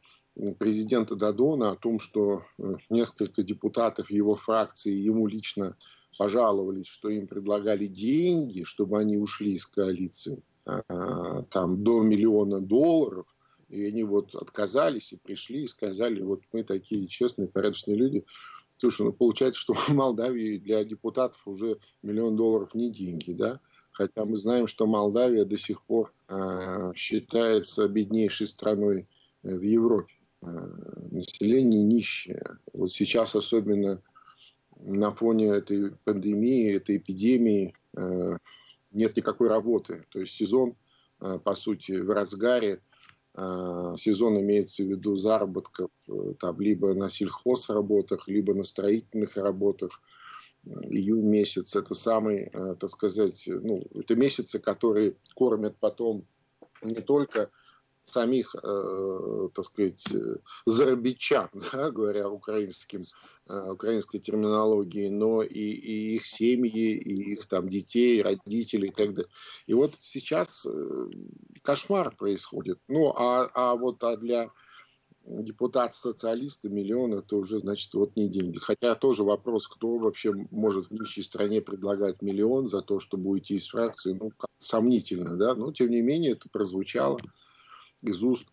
президента 0.59 1.17
Дадона 1.17 1.73
о 1.73 1.77
том, 1.77 1.99
что 1.99 2.45
э, 2.59 2.75
несколько 2.91 3.43
депутатов 3.43 4.11
его 4.11 4.35
фракции 4.35 4.93
ему 4.93 5.27
лично 5.27 5.77
пожаловались, 6.19 6.87
что 6.87 7.09
им 7.09 7.27
предлагали 7.27 7.87
деньги, 7.87 8.63
чтобы 8.65 8.99
они 8.99 9.17
ушли 9.17 9.55
из 9.55 9.67
коалиции, 9.67 10.43
а, 10.65 11.43
там 11.51 11.83
до 11.83 12.03
миллиона 12.03 12.61
долларов, 12.61 13.27
и 13.69 13.85
они 13.85 14.03
вот 14.03 14.35
отказались 14.35 15.13
и 15.13 15.17
пришли 15.17 15.65
и 15.65 15.69
сказали, 15.69 16.23
вот 16.23 16.43
мы 16.53 16.65
такие 16.65 17.07
честные, 17.07 17.49
порядочные 17.49 17.97
люди. 17.97 18.25
Слушай, 18.79 19.07
ну 19.07 19.13
получается, 19.13 19.61
что 19.61 19.75
в 19.75 19.89
Молдавии 19.91 20.59
для 20.59 20.85
депутатов 20.85 21.47
уже 21.47 21.79
миллион 22.03 22.37
долларов 22.37 22.75
не 22.75 22.91
деньги, 22.91 23.33
да? 23.33 23.61
хотя 23.93 24.25
мы 24.25 24.37
знаем, 24.37 24.67
что 24.67 24.87
Молдавия 24.87 25.45
до 25.45 25.57
сих 25.57 25.83
пор 25.83 26.13
э, 26.29 26.93
считается 26.95 27.89
беднейшей 27.89 28.47
страной 28.47 29.07
в 29.43 29.63
Европе. 29.63 30.16
Э, 30.47 30.69
население 31.11 31.83
нищее. 31.83 32.59
Вот 32.73 32.93
сейчас 32.93 33.35
особенно 33.35 34.01
на 34.79 35.11
фоне 35.13 35.49
этой 35.49 35.93
пандемии, 36.05 36.77
этой 36.77 36.99
эпидемии 36.99 37.75
э, 37.97 38.39
нет 38.93 39.17
никакой 39.17 39.49
работы. 39.49 40.05
То 40.11 40.21
есть 40.21 40.35
сезон, 40.35 40.77
э, 41.21 41.41
по 41.43 41.55
сути, 41.55 41.93
в 41.93 42.11
разгаре. 42.11 42.81
Сезон 43.99 44.41
имеется 44.41 44.83
в 44.83 44.87
виду 44.87 45.17
заработков 45.17 45.91
там, 46.41 46.59
либо 46.59 46.95
на 46.95 47.11
сельхозработах, 47.11 48.29
либо 48.29 48.55
на 48.55 48.63
строительных 48.63 49.37
работах. 49.37 50.01
Июнь 50.65 51.27
месяц– 51.27 51.77
это 51.77 51.95
самый, 51.95 52.51
так 52.81 52.89
сказать, 52.89 53.47
ну, 53.47 53.85
это 53.95 54.15
месяцы, 54.15 54.59
которые 54.59 55.17
кормят 55.35 55.77
потом 55.79 56.25
не 56.81 56.95
только 56.95 57.51
самих, 58.07 58.55
э, 58.63 59.49
так 59.55 59.65
сказать, 59.65 60.05
зарабичан, 60.65 61.49
да, 61.73 61.91
говоря 61.91 62.29
украинским, 62.29 63.01
э, 63.49 63.69
украинской 63.71 64.19
терминологией, 64.19 65.11
но 65.11 65.43
и, 65.43 65.61
и 65.61 66.17
их 66.17 66.27
семьи, 66.27 66.93
и 66.93 67.33
их 67.33 67.47
там 67.47 67.69
детей, 67.69 68.23
родителей 68.23 68.89
и 68.89 68.93
так 68.93 69.15
далее. 69.15 69.31
И 69.67 69.75
вот 69.75 69.95
сейчас 70.01 70.67
э, 70.67 71.11
кошмар 71.63 72.15
происходит. 72.15 72.79
Ну, 72.89 73.13
а, 73.17 73.51
а 73.55 73.75
вот 73.75 74.03
а 74.05 74.17
для 74.17 74.51
депутат-социалиста 75.27 76.69
миллион 76.69 77.15
это 77.15 77.37
уже, 77.37 77.59
значит, 77.59 77.93
вот 77.95 78.15
не 78.17 78.29
деньги. 78.29 78.59
Хотя 78.59 78.95
тоже 78.95 79.25
вопрос, 79.25 79.67
кто 79.67 79.99
вообще 79.99 80.33
может 80.51 80.89
в 80.89 80.93
нищей 80.93 81.23
стране 81.23 81.61
предлагать 81.61 82.23
миллион 82.23 82.69
за 82.69 82.81
то, 82.83 83.01
чтобы 83.01 83.31
уйти 83.31 83.57
из 83.57 83.67
фракции, 83.69 84.17
ну, 84.19 84.31
сомнительно, 84.61 85.37
да, 85.37 85.55
но 85.55 85.73
тем 85.73 85.91
не 85.91 86.01
менее 86.01 86.33
это 86.33 86.49
прозвучало 86.49 87.19
из 88.07 88.23
уст 88.23 88.47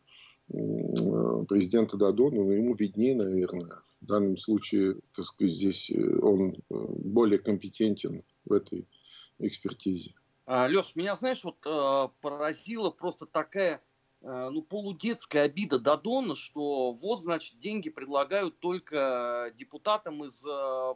президента 0.47 1.97
Дадона, 1.97 2.43
но 2.43 2.51
ему 2.51 2.75
виднее, 2.75 3.15
наверное. 3.15 3.81
В 4.01 4.05
данном 4.05 4.35
случае, 4.35 4.97
так 5.15 5.25
сказать, 5.25 5.53
здесь 5.53 5.89
э, 5.89 6.19
он 6.19 6.55
э, 6.55 6.55
более 6.69 7.39
компетентен 7.39 8.23
в 8.43 8.51
этой 8.51 8.85
экспертизе. 9.39 10.13
А, 10.45 10.67
Леш, 10.67 10.95
меня, 10.95 11.15
знаешь, 11.15 11.43
вот 11.45 11.55
э, 11.65 12.09
поразила 12.21 12.89
просто 12.89 13.25
такая 13.25 13.81
ну, 14.25 14.61
полудетская 14.61 15.43
обида 15.43 15.79
Дадона, 15.79 16.37
что 16.37 16.93
вот, 16.93 17.21
значит, 17.21 17.59
деньги 17.59 17.89
предлагают 17.89 18.57
только 18.59 19.53
депутатам 19.57 20.23
из 20.23 20.41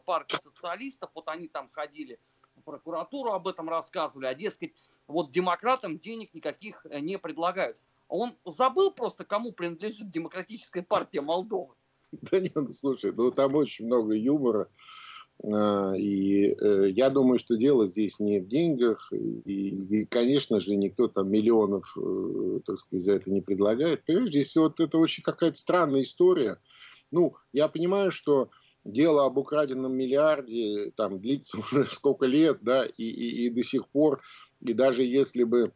партии 0.05 0.37
социалистов, 0.41 1.09
вот 1.13 1.27
они 1.27 1.49
там 1.49 1.69
ходили 1.73 2.21
в 2.55 2.61
прокуратуру, 2.61 3.33
об 3.33 3.49
этом 3.49 3.67
рассказывали, 3.67 4.27
а, 4.27 4.33
дескать, 4.33 4.71
вот 5.07 5.33
демократам 5.33 5.99
денег 5.99 6.33
никаких 6.33 6.85
не 6.89 7.17
предлагают. 7.17 7.77
Он 8.07 8.35
забыл 8.45 8.91
просто, 8.91 9.25
кому 9.25 9.51
принадлежит 9.51 10.11
Демократическая 10.11 10.81
партия 10.81 11.21
Молдовы. 11.21 11.73
Да 12.31 12.39
нет, 12.39 12.55
ну 12.55 12.71
слушай, 12.71 13.11
ну 13.11 13.31
там 13.31 13.55
очень 13.55 13.85
много 13.85 14.13
юмора. 14.13 14.69
А, 15.43 15.93
и 15.95 16.55
э, 16.59 16.89
я 16.89 17.09
думаю, 17.09 17.37
что 17.37 17.57
дело 17.57 17.85
здесь 17.85 18.19
не 18.19 18.39
в 18.39 18.47
деньгах. 18.47 19.11
И, 19.11 19.69
и, 19.69 20.05
конечно 20.05 20.59
же, 20.59 20.75
никто 20.75 21.07
там 21.07 21.29
миллионов, 21.29 21.95
э, 21.97 22.59
так 22.65 22.77
сказать, 22.77 23.03
за 23.03 23.13
это 23.13 23.29
не 23.29 23.41
предлагает. 23.41 24.05
Понимаешь, 24.05 24.29
здесь 24.29 24.55
вот 24.55 24.79
это 24.79 24.97
очень 24.97 25.23
какая-то 25.23 25.57
странная 25.57 26.03
история. 26.03 26.59
Ну, 27.11 27.35
я 27.53 27.67
понимаю, 27.67 28.11
что 28.11 28.49
дело 28.83 29.25
об 29.25 29.37
украденном 29.37 29.93
миллиарде 29.93 30.91
там 30.95 31.19
длится 31.19 31.57
уже 31.59 31.85
сколько 31.85 32.25
лет, 32.25 32.59
да, 32.61 32.85
и, 32.85 33.03
и, 33.03 33.45
и 33.45 33.49
до 33.49 33.63
сих 33.63 33.87
пор, 33.89 34.21
и 34.61 34.73
даже 34.73 35.03
если 35.03 35.43
бы 35.43 35.71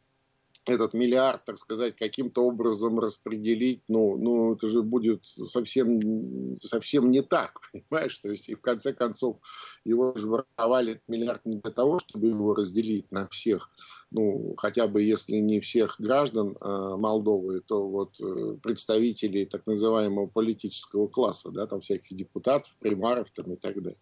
этот 0.65 0.93
миллиард, 0.93 1.43
так 1.45 1.57
сказать, 1.57 1.95
каким-то 1.95 2.43
образом 2.43 2.99
распределить, 2.99 3.83
ну, 3.87 4.17
ну, 4.17 4.53
это 4.53 4.67
же 4.67 4.81
будет 4.83 5.25
совсем, 5.25 6.59
совсем 6.61 7.09
не 7.09 7.21
так, 7.21 7.59
понимаешь? 7.73 8.17
То 8.17 8.29
есть, 8.29 8.49
и 8.49 8.55
в 8.55 8.61
конце 8.61 8.93
концов, 8.93 9.37
его 9.83 10.15
же 10.15 10.27
воровали 10.27 10.93
этот 10.93 11.07
миллиард 11.07 11.45
не 11.45 11.57
для 11.57 11.71
того, 11.71 11.99
чтобы 11.99 12.27
его 12.27 12.53
разделить 12.53 13.11
на 13.11 13.27
всех, 13.27 13.69
ну, 14.11 14.55
хотя 14.57 14.87
бы 14.87 15.01
если 15.01 15.37
не 15.37 15.61
всех 15.61 15.95
граждан 15.99 16.57
э, 16.59 16.95
Молдовы, 16.97 17.61
то 17.61 17.87
вот 17.87 18.19
э, 18.19 18.57
представителей 18.61 19.45
так 19.45 19.65
называемого 19.65 20.27
политического 20.27 21.07
класса, 21.07 21.49
да, 21.51 21.65
там 21.65 21.81
всяких 21.81 22.15
депутатов, 22.15 22.75
примаров 22.79 23.31
там 23.31 23.53
и 23.53 23.55
так 23.55 23.81
далее. 23.81 23.97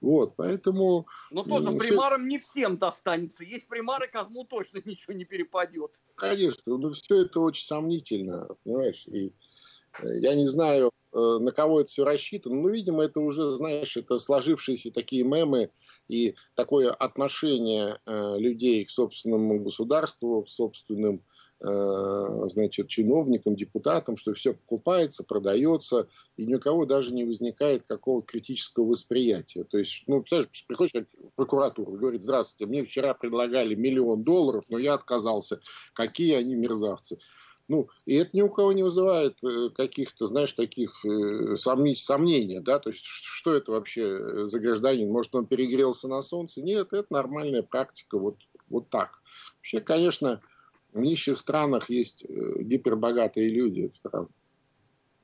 Вот, 0.00 0.36
поэтому... 0.36 1.06
Но 1.30 1.42
тоже 1.42 1.70
ну, 1.70 1.78
примарам 1.78 2.20
все... 2.20 2.28
не 2.28 2.38
всем 2.38 2.78
достанется. 2.78 3.44
Есть 3.44 3.66
примары, 3.66 4.08
кому 4.08 4.44
точно 4.44 4.80
ничего 4.84 5.12
не 5.14 5.24
перепадет. 5.24 5.90
Конечно, 6.14 6.62
но 6.66 6.78
ну, 6.78 6.92
все 6.92 7.22
это 7.22 7.40
очень 7.40 7.64
сомнительно, 7.64 8.48
понимаешь? 8.64 9.06
И 9.06 9.32
э, 10.00 10.18
я 10.20 10.34
не 10.36 10.46
знаю, 10.46 10.92
э, 11.12 11.18
на 11.18 11.50
кого 11.50 11.80
это 11.80 11.90
все 11.90 12.04
рассчитано. 12.04 12.54
Ну, 12.54 12.68
видимо, 12.68 13.02
это 13.02 13.20
уже, 13.20 13.50
знаешь, 13.50 13.96
это 13.96 14.18
сложившиеся 14.18 14.92
такие 14.92 15.24
мемы 15.24 15.70
и 16.06 16.36
такое 16.54 16.90
отношение 16.92 18.00
людей 18.06 18.84
к 18.86 18.90
собственному 18.90 19.60
государству, 19.60 20.42
к 20.44 20.48
собственным 20.48 21.22
значит, 21.60 22.88
чиновникам, 22.88 23.56
депутатам, 23.56 24.16
что 24.16 24.32
все 24.34 24.54
покупается, 24.54 25.24
продается, 25.24 26.08
и 26.36 26.46
ни 26.46 26.54
у 26.54 26.60
кого 26.60 26.86
даже 26.86 27.12
не 27.12 27.24
возникает 27.24 27.84
какого 27.84 28.22
критического 28.22 28.84
восприятия. 28.84 29.64
То 29.64 29.78
есть, 29.78 30.04
ну, 30.06 30.20
представляешь, 30.20 30.64
приходишь 30.66 30.92
в 30.94 31.34
прокуратуру, 31.34 31.92
говорит, 31.92 32.22
здравствуйте, 32.22 32.70
мне 32.70 32.84
вчера 32.84 33.12
предлагали 33.14 33.74
миллион 33.74 34.22
долларов, 34.22 34.66
но 34.70 34.78
я 34.78 34.94
отказался. 34.94 35.60
Какие 35.94 36.34
они 36.34 36.54
мерзавцы. 36.54 37.18
Ну, 37.68 37.88
и 38.06 38.14
это 38.14 38.30
ни 38.32 38.40
у 38.40 38.48
кого 38.48 38.72
не 38.72 38.82
вызывает 38.82 39.36
э, 39.44 39.68
каких-то, 39.74 40.26
знаешь, 40.26 40.54
таких 40.54 41.04
э, 41.04 41.54
сомнений, 41.56 42.60
да, 42.60 42.78
то 42.78 42.88
есть 42.88 43.04
что 43.04 43.52
это 43.52 43.72
вообще 43.72 44.46
за 44.46 44.58
гражданин? 44.58 45.10
Может, 45.10 45.34
он 45.34 45.46
перегрелся 45.46 46.08
на 46.08 46.22
солнце? 46.22 46.62
Нет, 46.62 46.94
это 46.94 47.06
нормальная 47.10 47.62
практика, 47.62 48.18
вот, 48.18 48.38
вот 48.70 48.88
так. 48.88 49.20
Вообще, 49.58 49.80
конечно, 49.80 50.40
в 50.98 51.00
нищих 51.00 51.38
странах 51.38 51.88
есть 51.88 52.24
э, 52.24 52.62
гипербогатые 52.62 53.48
люди, 53.48 53.82
это 53.82 53.98
правда. 54.02 54.30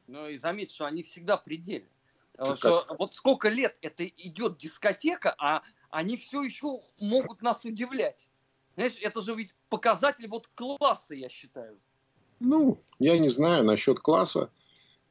Ну 0.06 0.28
и 0.28 0.36
заметь, 0.36 0.72
что 0.72 0.86
они 0.86 1.02
всегда 1.02 1.36
в 1.36 1.44
пределе. 1.44 1.88
Ну, 2.38 2.56
что 2.56 2.86
вот 2.98 3.14
сколько 3.14 3.48
лет 3.48 3.76
это 3.80 4.04
идет 4.04 4.58
дискотека, 4.58 5.34
а 5.38 5.62
они 5.90 6.16
все 6.16 6.42
еще 6.42 6.80
могут 6.98 7.42
нас 7.42 7.64
удивлять. 7.64 8.28
Знаешь, 8.74 8.96
это 9.00 9.22
же 9.22 9.34
ведь 9.34 9.54
показатель 9.68 10.26
вот 10.26 10.48
класса, 10.54 11.14
я 11.14 11.28
считаю. 11.28 11.78
Ну, 12.40 12.78
я 12.98 13.18
не 13.18 13.28
знаю 13.28 13.64
насчет 13.64 14.00
класса. 14.00 14.50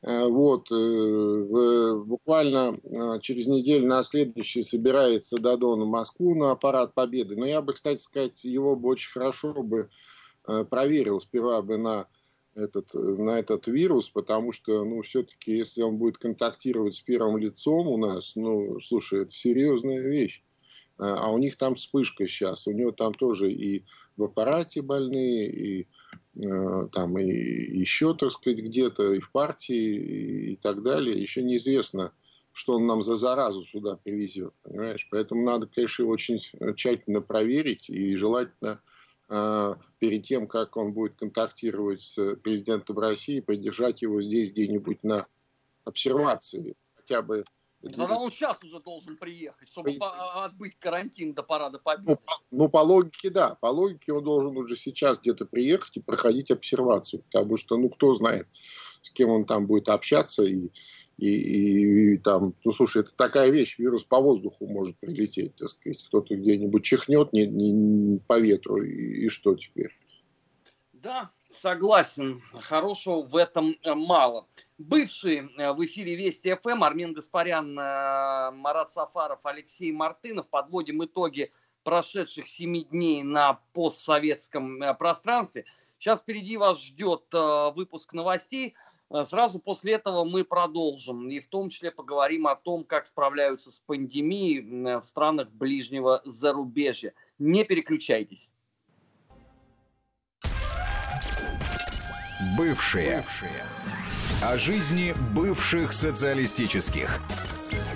Э, 0.02 0.28
вот, 0.28 0.70
э, 0.70 1.96
буквально 2.06 2.78
через 3.22 3.48
неделю 3.48 3.88
на 3.88 4.04
следующий 4.04 4.64
собирается 4.64 5.40
Дадон 5.40 5.82
в 5.84 5.88
Москву 5.88 6.36
на 6.36 6.52
аппарат 6.52 6.94
Победы. 6.94 7.38
Но 7.38 7.46
я 7.46 7.62
бы, 7.62 7.74
кстати 7.74 8.02
сказать, 8.02 8.44
его 8.44 8.76
бы 8.76 8.90
очень 8.90 9.12
хорошо 9.12 9.54
бы 9.64 9.90
Э, 9.90 10.13
проверил 10.70 11.20
сперва 11.20 11.62
бы 11.62 11.78
на 11.78 12.08
этот, 12.56 12.94
на 12.94 13.40
этот 13.40 13.68
вирус, 13.68 14.10
потому 14.10 14.52
что, 14.52 14.84
ну, 14.84 15.02
все-таки, 15.02 15.58
если 15.58 15.82
он 15.82 15.98
будет 15.98 16.18
контактировать 16.18 16.96
с 16.96 17.02
первым 17.02 17.38
лицом 17.38 17.88
у 17.88 17.98
нас, 17.98 18.34
ну, 18.36 18.80
слушай, 18.80 19.24
это 19.24 19.32
серьезная 19.32 20.00
вещь. 20.00 20.44
Э, 21.00 21.04
а 21.04 21.32
у 21.32 21.38
них 21.38 21.58
там 21.58 21.76
вспышка 21.76 22.28
сейчас, 22.28 22.68
у 22.68 22.72
него 22.72 22.92
там 22.92 23.14
тоже 23.14 23.52
и 23.52 23.84
в 24.16 24.24
аппарате 24.24 24.82
больные, 24.82 25.52
и 25.52 25.88
э, 26.36 26.88
там 26.92 27.18
и 27.18 27.26
еще, 27.26 28.14
так 28.14 28.32
сказать, 28.32 28.60
где-то, 28.60 29.14
и 29.14 29.20
в 29.20 29.32
партии, 29.32 30.52
и, 30.52 30.56
так 30.58 30.84
далее. 30.84 31.20
Еще 31.20 31.42
неизвестно, 31.42 32.14
что 32.52 32.76
он 32.76 32.86
нам 32.86 33.02
за 33.02 33.16
заразу 33.16 33.66
сюда 33.66 33.98
привезет, 34.04 34.54
понимаешь? 34.62 35.08
Поэтому 35.10 35.44
надо, 35.44 35.66
конечно, 35.66 36.06
очень 36.06 36.40
тщательно 36.76 37.22
проверить 37.22 37.90
и 37.90 38.16
желательно 38.16 38.82
перед 39.28 40.24
тем, 40.24 40.48
как 40.48 40.78
он 40.78 40.94
будет 40.94 41.16
контактировать 41.16 42.02
с 42.02 42.36
президентом 42.36 43.00
России, 43.00 43.40
поддержать 43.40 44.02
его 44.02 44.22
здесь 44.22 44.52
где-нибудь 44.52 45.04
на 45.04 45.26
обсервации. 45.86 46.76
Хотя 46.96 47.22
бы 47.22 47.46
Тогда 47.84 48.18
он 48.18 48.32
сейчас 48.32 48.58
уже 48.64 48.80
должен 48.80 49.18
приехать, 49.18 49.68
чтобы 49.68 49.94
по... 49.94 50.46
отбыть 50.46 50.78
карантин 50.80 51.34
до 51.34 51.44
парада 51.44 51.80
победы. 51.80 52.12
Ну, 52.12 52.16
по, 52.16 52.34
ну, 52.52 52.70
по 52.70 52.78
логике, 52.78 53.30
да. 53.30 53.56
По 53.56 53.68
логике 53.68 54.14
он 54.14 54.24
должен 54.24 54.56
уже 54.56 54.78
сейчас 54.78 55.20
где-то 55.20 55.46
приехать 55.46 55.98
и 55.98 56.00
проходить 56.00 56.50
обсервацию. 56.50 57.24
Потому 57.24 57.58
что, 57.58 57.76
ну, 57.76 57.90
кто 57.90 58.14
знает, 58.14 58.48
с 59.02 59.12
кем 59.12 59.30
он 59.30 59.46
там 59.46 59.68
будет 59.68 59.90
общаться 59.90 60.44
и 60.44 60.70
и, 61.18 61.28
и, 61.28 62.14
и 62.14 62.18
там, 62.18 62.54
ну 62.64 62.72
слушай, 62.72 63.02
это 63.02 63.12
такая 63.16 63.50
вещь, 63.50 63.78
вирус 63.78 64.04
по 64.04 64.20
воздуху 64.20 64.68
может 64.68 64.98
прилететь, 64.98 65.56
так 65.56 65.70
сказать, 65.70 66.04
кто-то 66.08 66.36
где-нибудь 66.36 66.84
чихнет 66.84 67.34
не, 67.34 67.46
не, 67.48 67.72
не 67.72 68.20
по 68.20 68.40
ветру, 68.40 68.82
и, 68.82 69.26
и 69.26 69.30
что 69.30 69.56
теперь? 69.56 69.92
Да, 71.04 71.32
согласен, 71.50 72.42
хорошего 72.62 73.24
в 73.24 73.36
этом 73.36 73.76
э, 73.84 73.94
мало. 73.94 74.48
Бывшие 74.78 75.50
э, 75.58 75.74
в 75.74 75.84
эфире 75.84 76.16
Вести 76.16 76.56
ФМ 76.56 76.82
Армен 76.82 77.14
Гаспарян, 77.14 77.78
э, 77.78 78.52
Марат 78.52 78.92
Сафаров, 78.92 79.40
Алексей 79.44 79.92
Мартынов. 79.92 80.48
Подводим 80.48 81.04
итоги 81.04 81.52
прошедших 81.84 82.48
семи 82.48 82.86
дней 82.86 83.22
на 83.22 83.60
постсоветском 83.74 84.80
пространстве. 84.98 85.66
Сейчас 86.00 86.22
впереди 86.22 86.56
вас 86.56 86.82
ждет 86.82 87.24
выпуск 87.76 88.14
новостей. 88.14 88.76
Э, 89.14 89.26
сразу 89.26 89.60
после 89.60 89.94
этого 89.94 90.26
мы 90.26 90.44
продолжим. 90.44 91.30
И 91.30 91.40
в 91.40 91.48
том 91.48 91.70
числе 91.70 91.92
поговорим 91.92 92.48
о 92.48 92.56
том, 92.56 92.84
как 92.84 93.06
справляются 93.06 93.72
с 93.72 93.80
пандемией 93.86 95.00
в 95.00 95.06
странах 95.06 95.50
ближнего 95.52 96.22
зарубежья. 96.26 97.14
Не 97.38 97.64
переключайтесь. 97.64 98.50
Бывшие. 102.58 103.18
Бывшие. 103.18 103.64
О 104.44 104.58
жизни 104.58 105.14
бывших 105.34 105.94
социалистических. 105.94 107.22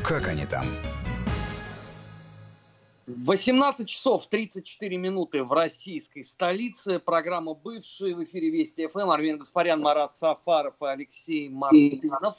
Как 0.08 0.28
они 0.30 0.46
там? 0.46 0.66
18 3.08 3.88
часов 3.88 4.28
34 4.28 4.98
минуты 4.98 5.42
в 5.42 5.54
российской 5.54 6.24
столице. 6.24 7.00
Программа 7.00 7.54
«Бывшие» 7.54 8.14
в 8.14 8.24
эфире 8.26 8.50
Вести 8.50 8.86
ФМ. 8.86 9.10
Армен 9.10 9.38
Гаспарян, 9.38 9.80
Марат 9.80 10.18
Сафаров 10.18 10.76
и 10.82 10.86
Алексей 10.86 11.48
Мартынов. 11.48 12.36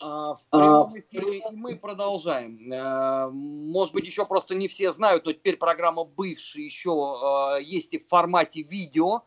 А, 0.00 0.34
в 0.34 0.40
прямом 0.50 0.92
а, 0.94 0.98
эфире, 0.98 1.38
и 1.38 1.42
мы 1.52 1.76
продолжаем. 1.76 2.72
Э, 2.72 3.28
может 3.30 3.92
быть, 3.92 4.06
еще 4.06 4.24
просто 4.24 4.54
не 4.54 4.68
все 4.68 4.92
знают, 4.92 5.26
но 5.26 5.32
теперь 5.32 5.56
программа 5.58 6.04
«Бывшие» 6.04 6.66
еще 6.66 7.58
э, 7.58 7.62
есть 7.62 7.92
и 7.92 7.98
в 7.98 8.08
формате 8.08 8.62
видео. 8.62 9.22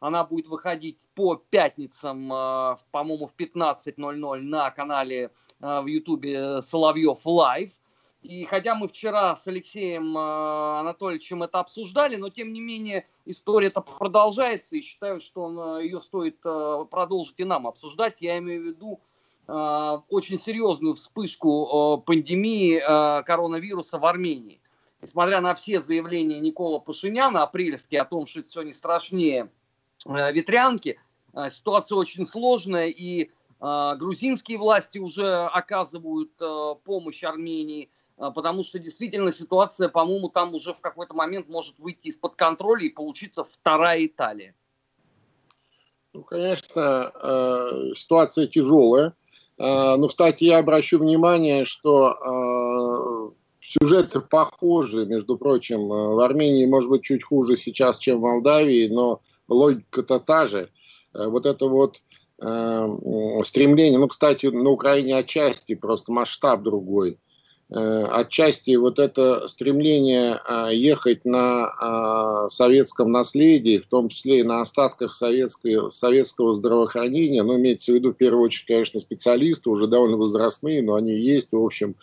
Она 0.00 0.24
будет 0.24 0.48
выходить 0.48 0.98
по 1.14 1.36
пятницам, 1.36 2.30
э, 2.30 2.76
по-моему, 2.90 3.26
в 3.26 3.34
15.00 3.38 4.40
на 4.40 4.70
канале 4.70 5.30
в 5.60 5.86
Ютубе 5.86 6.60
Соловьев 6.60 7.20
Лайв. 7.24 7.70
И 8.24 8.46
хотя 8.46 8.74
мы 8.74 8.88
вчера 8.88 9.36
с 9.36 9.46
Алексеем 9.46 10.16
э, 10.16 10.78
Анатольевичем 10.80 11.42
это 11.42 11.60
обсуждали, 11.60 12.16
но 12.16 12.30
тем 12.30 12.54
не 12.54 12.60
менее 12.60 13.06
история-то 13.26 13.82
продолжается, 13.82 14.76
и 14.76 14.80
считаю, 14.80 15.20
что 15.20 15.78
э, 15.78 15.84
ее 15.84 16.00
стоит 16.00 16.38
э, 16.42 16.86
продолжить 16.90 17.34
и 17.36 17.44
нам 17.44 17.66
обсуждать. 17.66 18.16
Я 18.20 18.38
имею 18.38 18.62
в 18.62 18.66
виду 18.66 19.00
очень 19.46 20.40
серьезную 20.40 20.94
вспышку 20.94 22.02
пандемии 22.06 22.78
коронавируса 23.24 23.98
в 23.98 24.06
Армении. 24.06 24.58
Несмотря 25.02 25.42
на 25.42 25.54
все 25.54 25.82
заявления 25.82 26.40
Никола 26.40 26.78
Пашиняна, 26.78 27.42
апрельские, 27.42 28.00
о 28.00 28.06
том, 28.06 28.26
что 28.26 28.40
это 28.40 28.48
все 28.48 28.62
не 28.62 28.72
страшнее 28.72 29.50
ветрянки, 30.06 30.98
ситуация 31.52 31.96
очень 31.96 32.26
сложная, 32.26 32.86
и 32.86 33.30
грузинские 33.60 34.56
власти 34.56 34.96
уже 34.96 35.44
оказывают 35.44 36.32
помощь 36.84 37.22
Армении– 37.22 37.90
потому 38.16 38.64
что 38.64 38.78
действительно 38.78 39.32
ситуация, 39.32 39.88
по-моему, 39.88 40.28
там 40.28 40.54
уже 40.54 40.74
в 40.74 40.80
какой-то 40.80 41.14
момент 41.14 41.48
может 41.48 41.78
выйти 41.78 42.08
из-под 42.08 42.36
контроля 42.36 42.84
и 42.86 42.90
получиться 42.90 43.44
вторая 43.44 44.06
Италия. 44.06 44.54
Ну, 46.14 46.22
конечно, 46.22 47.10
э, 47.12 47.92
ситуация 47.96 48.46
тяжелая. 48.46 49.14
Э, 49.58 49.96
но, 49.96 50.06
кстати, 50.06 50.44
я 50.44 50.58
обращу 50.58 51.00
внимание, 51.00 51.64
что 51.64 52.14
э, 52.14 53.30
сюжеты 53.60 54.20
похожи, 54.20 55.06
между 55.06 55.36
прочим. 55.36 55.88
В 55.88 56.20
Армении, 56.20 56.66
может 56.66 56.88
быть, 56.88 57.02
чуть 57.02 57.24
хуже 57.24 57.56
сейчас, 57.56 57.98
чем 57.98 58.18
в 58.18 58.22
Молдавии, 58.22 58.86
но 58.86 59.22
логика-то 59.48 60.20
та 60.20 60.46
же. 60.46 60.70
Вот 61.12 61.46
это 61.46 61.66
вот 61.66 62.00
стремление, 63.46 63.98
ну, 63.98 64.08
кстати, 64.08 64.46
на 64.46 64.70
Украине 64.70 65.16
отчасти 65.16 65.74
просто 65.74 66.10
масштаб 66.10 66.62
другой. 66.62 67.18
Э, 67.70 68.04
отчасти 68.10 68.76
вот 68.76 68.98
это 68.98 69.48
стремление 69.48 70.38
а, 70.44 70.70
ехать 70.70 71.24
на 71.24 71.64
а, 71.66 72.48
советском 72.50 73.10
наследии, 73.10 73.78
в 73.78 73.86
том 73.86 74.08
числе 74.08 74.40
и 74.40 74.42
на 74.42 74.60
остатках 74.60 75.14
советской, 75.14 75.90
советского 75.90 76.52
здравоохранения, 76.52 77.42
ну, 77.42 77.56
имеется 77.56 77.92
в 77.92 77.94
виду, 77.94 78.12
в 78.12 78.16
первую 78.16 78.44
очередь, 78.44 78.66
конечно, 78.66 79.00
специалисты, 79.00 79.70
уже 79.70 79.86
довольно 79.86 80.18
возрастные, 80.18 80.82
но 80.82 80.94
они 80.94 81.14
есть, 81.14 81.52
в 81.52 81.56
общем, 81.56 81.94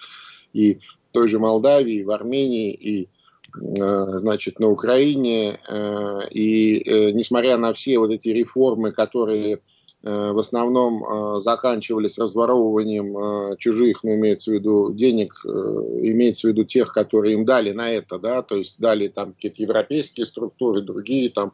и 0.52 0.76
в 0.76 1.12
той 1.12 1.28
же 1.28 1.38
Молдавии, 1.38 2.00
и 2.00 2.04
в 2.04 2.10
Армении, 2.10 2.74
и 2.74 3.10
э, 3.56 4.18
значит, 4.18 4.60
на 4.60 4.68
Украине. 4.68 5.60
Э, 5.70 6.22
и 6.32 7.12
несмотря 7.14 7.58
на 7.58 7.72
все 7.74 8.00
вот 8.00 8.10
эти 8.10 8.30
реформы, 8.30 8.92
которые 8.92 9.60
в 10.04 10.40
основном 10.40 11.04
э, 11.04 11.40
заканчивались 11.40 12.18
разворовыванием 12.18 13.18
э, 13.18 13.58
чужих, 13.58 14.04
ну, 14.04 14.16
имеется 14.16 14.52
в 14.52 14.54
виду 14.56 14.94
денег, 14.94 15.34
имеется 15.46 16.48
в 16.48 16.52
виду 16.52 16.64
тех, 16.64 16.92
которые 16.92 17.34
им 17.34 17.46
дали 17.46 17.72
на 17.72 17.92
это, 17.92 18.18
да, 18.18 18.42
то 18.42 18.58
есть 18.58 18.80
дали 18.80 19.08
там 19.08 19.34
какие-то 19.34 19.62
европейские 19.62 20.26
структуры, 20.26 20.82
другие 20.82 21.30
там. 21.30 21.54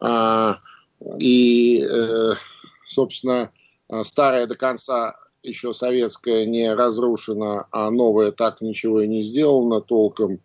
А, 0.00 0.58
и, 1.18 1.84
собственно, 2.86 3.50
старая 4.04 4.46
до 4.46 4.54
конца 4.54 5.16
еще 5.42 5.74
советская 5.74 6.46
не 6.46 6.72
разрушена, 6.72 7.66
а 7.70 7.90
новая 7.90 8.32
так 8.32 8.60
ничего 8.60 9.00
и 9.02 9.08
не 9.08 9.22
сделана 9.22 9.80
толком. 9.80 10.40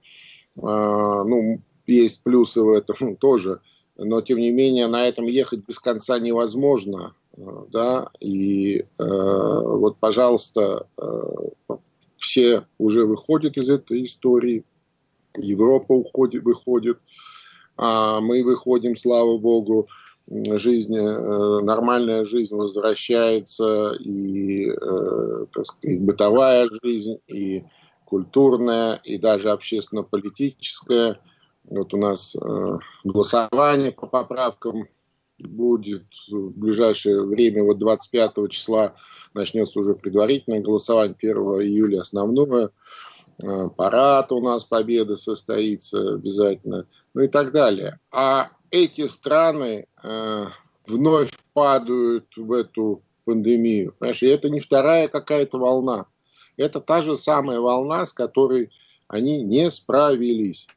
А, 0.61 1.23
ну, 1.23 1.61
есть 1.85 2.23
плюсы 2.23 2.61
в 2.61 2.71
этом 2.71 3.15
тоже, 3.19 3.61
но 3.97 4.21
тем 4.21 4.39
не 4.39 4.51
менее 4.51 4.87
на 4.87 5.07
этом 5.07 5.25
ехать 5.25 5.61
без 5.67 5.79
конца 5.79 6.19
невозможно 6.19 7.13
да, 7.37 8.09
и 8.19 8.79
э, 8.79 8.83
вот, 8.99 9.97
пожалуйста, 9.99 10.87
э, 10.97 11.75
все 12.17 12.65
уже 12.77 13.05
выходят 13.05 13.57
из 13.57 13.69
этой 13.69 14.03
истории, 14.05 14.65
Европа 15.35 15.93
уходит, 15.93 16.43
выходит, 16.43 16.97
а 17.77 18.19
мы 18.21 18.43
выходим, 18.43 18.95
слава 18.95 19.37
богу, 19.37 19.87
жизнь, 20.29 20.97
э, 20.97 21.61
нормальная 21.61 22.25
жизнь 22.25 22.55
возвращается, 22.55 23.93
и 23.99 24.69
э, 24.69 25.45
так 25.53 25.65
сказать, 25.65 26.01
бытовая 26.01 26.69
жизнь, 26.83 27.19
и 27.27 27.63
культурная, 28.05 28.95
и 29.03 29.17
даже 29.17 29.51
общественно-политическая. 29.51 31.19
Вот 31.65 31.93
у 31.93 31.97
нас 31.97 32.35
э, 32.35 32.79
голосование 33.03 33.91
по 33.91 34.07
поправкам 34.07 34.87
будет 35.39 36.05
в 36.29 36.49
ближайшее 36.57 37.23
время, 37.23 37.63
вот 37.63 37.77
25 37.77 38.49
числа 38.49 38.95
начнется 39.33 39.79
уже 39.79 39.95
предварительное 39.95 40.61
голосование, 40.61 41.15
1 41.17 41.37
июля 41.61 42.01
основное, 42.01 42.71
э, 43.41 43.69
парад 43.75 44.31
у 44.31 44.41
нас 44.41 44.63
победа 44.65 45.15
состоится 45.15 46.15
обязательно, 46.15 46.87
ну 47.13 47.21
и 47.21 47.27
так 47.27 47.51
далее. 47.51 47.99
А 48.11 48.49
эти 48.71 49.07
страны 49.07 49.87
э, 50.03 50.45
вновь 50.85 51.31
падают 51.53 52.25
в 52.35 52.51
эту 52.51 53.03
пандемию. 53.25 53.93
Понимаешь, 53.99 54.23
и 54.23 54.27
это 54.27 54.49
не 54.49 54.59
вторая 54.59 55.07
какая-то 55.07 55.59
волна. 55.59 56.05
Это 56.55 56.79
та 56.79 57.01
же 57.01 57.15
самая 57.15 57.59
волна, 57.59 58.05
с 58.05 58.13
которой 58.13 58.71
они 59.07 59.43
не 59.43 59.69
справились. 59.69 60.67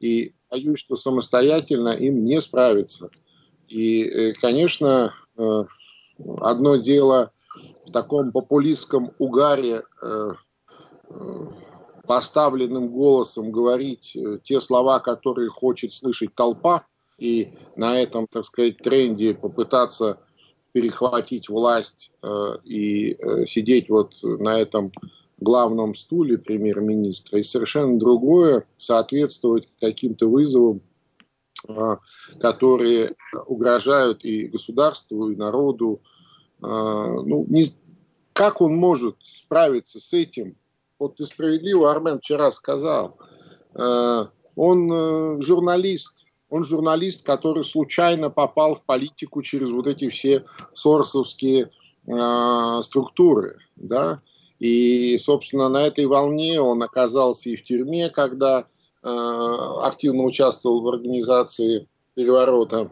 И 0.00 0.34
боюсь, 0.50 0.80
что 0.80 0.96
самостоятельно 0.96 1.90
им 1.90 2.24
не 2.24 2.40
справиться. 2.40 3.10
И, 3.70 4.02
э, 4.02 4.32
конечно, 4.34 5.14
э, 5.36 5.64
одно 6.40 6.76
дело 6.76 7.32
в 7.86 7.92
таком 7.92 8.32
популистском 8.32 9.12
угаре 9.18 9.84
э, 10.02 10.30
поставленным 12.06 12.88
голосом 12.88 13.52
говорить 13.52 14.16
те 14.42 14.60
слова, 14.60 14.98
которые 14.98 15.48
хочет 15.48 15.92
слышать 15.92 16.34
толпа, 16.34 16.84
и 17.18 17.52
на 17.76 18.00
этом, 18.00 18.26
так 18.30 18.44
сказать, 18.44 18.78
тренде 18.78 19.34
попытаться 19.34 20.18
перехватить 20.72 21.48
власть 21.48 22.12
и 22.64 23.16
сидеть 23.46 23.88
вот 23.88 24.14
на 24.22 24.60
этом 24.60 24.92
главном 25.38 25.94
стуле 25.94 26.38
премьер-министра, 26.38 27.40
и 27.40 27.42
совершенно 27.42 27.98
другое 27.98 28.64
соответствовать 28.76 29.68
каким-то 29.80 30.28
вызовам 30.28 30.80
которые 32.40 33.16
угрожают 33.46 34.24
и 34.24 34.46
государству, 34.46 35.30
и 35.30 35.36
народу. 35.36 36.00
А, 36.62 36.66
ну, 36.66 37.44
не, 37.48 37.66
как 38.32 38.60
он 38.60 38.76
может 38.76 39.16
справиться 39.22 40.00
с 40.00 40.12
этим? 40.12 40.56
Вот 40.98 41.16
ты 41.16 41.24
справедливо, 41.24 41.90
Армен 41.90 42.18
вчера 42.18 42.50
сказал, 42.50 43.18
а, 43.74 44.30
он 44.56 44.92
э, 44.92 45.42
журналист, 45.42 46.26
он 46.50 46.64
журналист, 46.64 47.24
который 47.24 47.64
случайно 47.64 48.30
попал 48.30 48.74
в 48.74 48.84
политику 48.84 49.42
через 49.42 49.70
вот 49.70 49.86
эти 49.86 50.08
все 50.10 50.44
сорсовские 50.74 51.70
структуры, 52.82 53.58
да, 53.76 54.22
и, 54.58 55.18
собственно, 55.18 55.68
на 55.68 55.86
этой 55.86 56.06
волне 56.06 56.60
он 56.60 56.82
оказался 56.82 57.50
и 57.50 57.56
в 57.56 57.62
тюрьме, 57.62 58.10
когда 58.10 58.66
активно 59.02 60.24
участвовал 60.24 60.82
в 60.82 60.88
организации 60.88 61.88
переворота. 62.14 62.90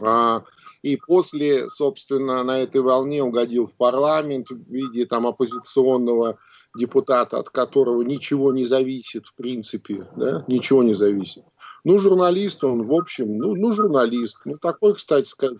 А, 0.00 0.42
и 0.82 0.96
после, 0.96 1.70
собственно, 1.70 2.42
на 2.42 2.60
этой 2.60 2.80
волне 2.80 3.22
угодил 3.22 3.66
в 3.66 3.76
парламент 3.76 4.50
в 4.50 4.70
виде 4.70 5.06
там 5.06 5.26
оппозиционного 5.26 6.38
депутата, 6.76 7.38
от 7.38 7.50
которого 7.50 8.02
ничего 8.02 8.52
не 8.52 8.64
зависит 8.64 9.26
в 9.26 9.34
принципе, 9.34 10.08
да, 10.16 10.44
ничего 10.48 10.82
не 10.82 10.94
зависит. 10.94 11.44
Ну, 11.84 11.98
журналист 11.98 12.62
он, 12.62 12.82
в 12.82 12.94
общем, 12.94 13.38
ну, 13.38 13.56
ну 13.56 13.72
журналист. 13.72 14.38
Ну, 14.44 14.56
такой, 14.56 14.94
кстати 14.94 15.26
сказать, 15.26 15.58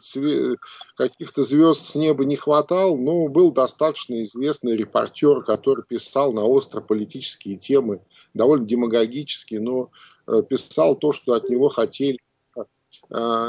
каких-то 0.96 1.42
звезд 1.42 1.84
с 1.84 1.94
неба 1.96 2.24
не 2.24 2.36
хватал, 2.36 2.96
но 2.96 3.26
был 3.26 3.50
достаточно 3.50 4.22
известный 4.22 4.76
репортер, 4.76 5.42
который 5.42 5.84
писал 5.84 6.32
на 6.32 6.44
остро 6.44 6.80
политические 6.80 7.56
темы, 7.56 8.02
довольно 8.34 8.66
демагогические, 8.66 9.60
но 9.60 9.90
э, 10.26 10.42
писал 10.48 10.96
то, 10.96 11.12
что 11.12 11.34
от 11.34 11.48
него 11.48 11.68
хотели 11.68 12.18
э, 12.56 12.62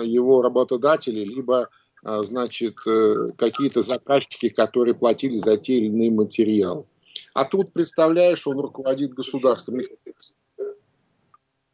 его 0.06 0.42
работодатели, 0.42 1.24
либо 1.24 1.70
э, 2.04 2.24
значит, 2.24 2.76
какие-то 3.38 3.82
заказчики, 3.82 4.50
которые 4.50 4.94
платили 4.94 5.36
за 5.36 5.58
те 5.58 5.78
или 5.78 5.88
иные 5.88 6.12
материалы. 6.12 6.86
А 7.34 7.46
тут, 7.46 7.72
представляешь, 7.74 8.46
он 8.48 8.60
руководит 8.60 9.14
государством. 9.14 9.82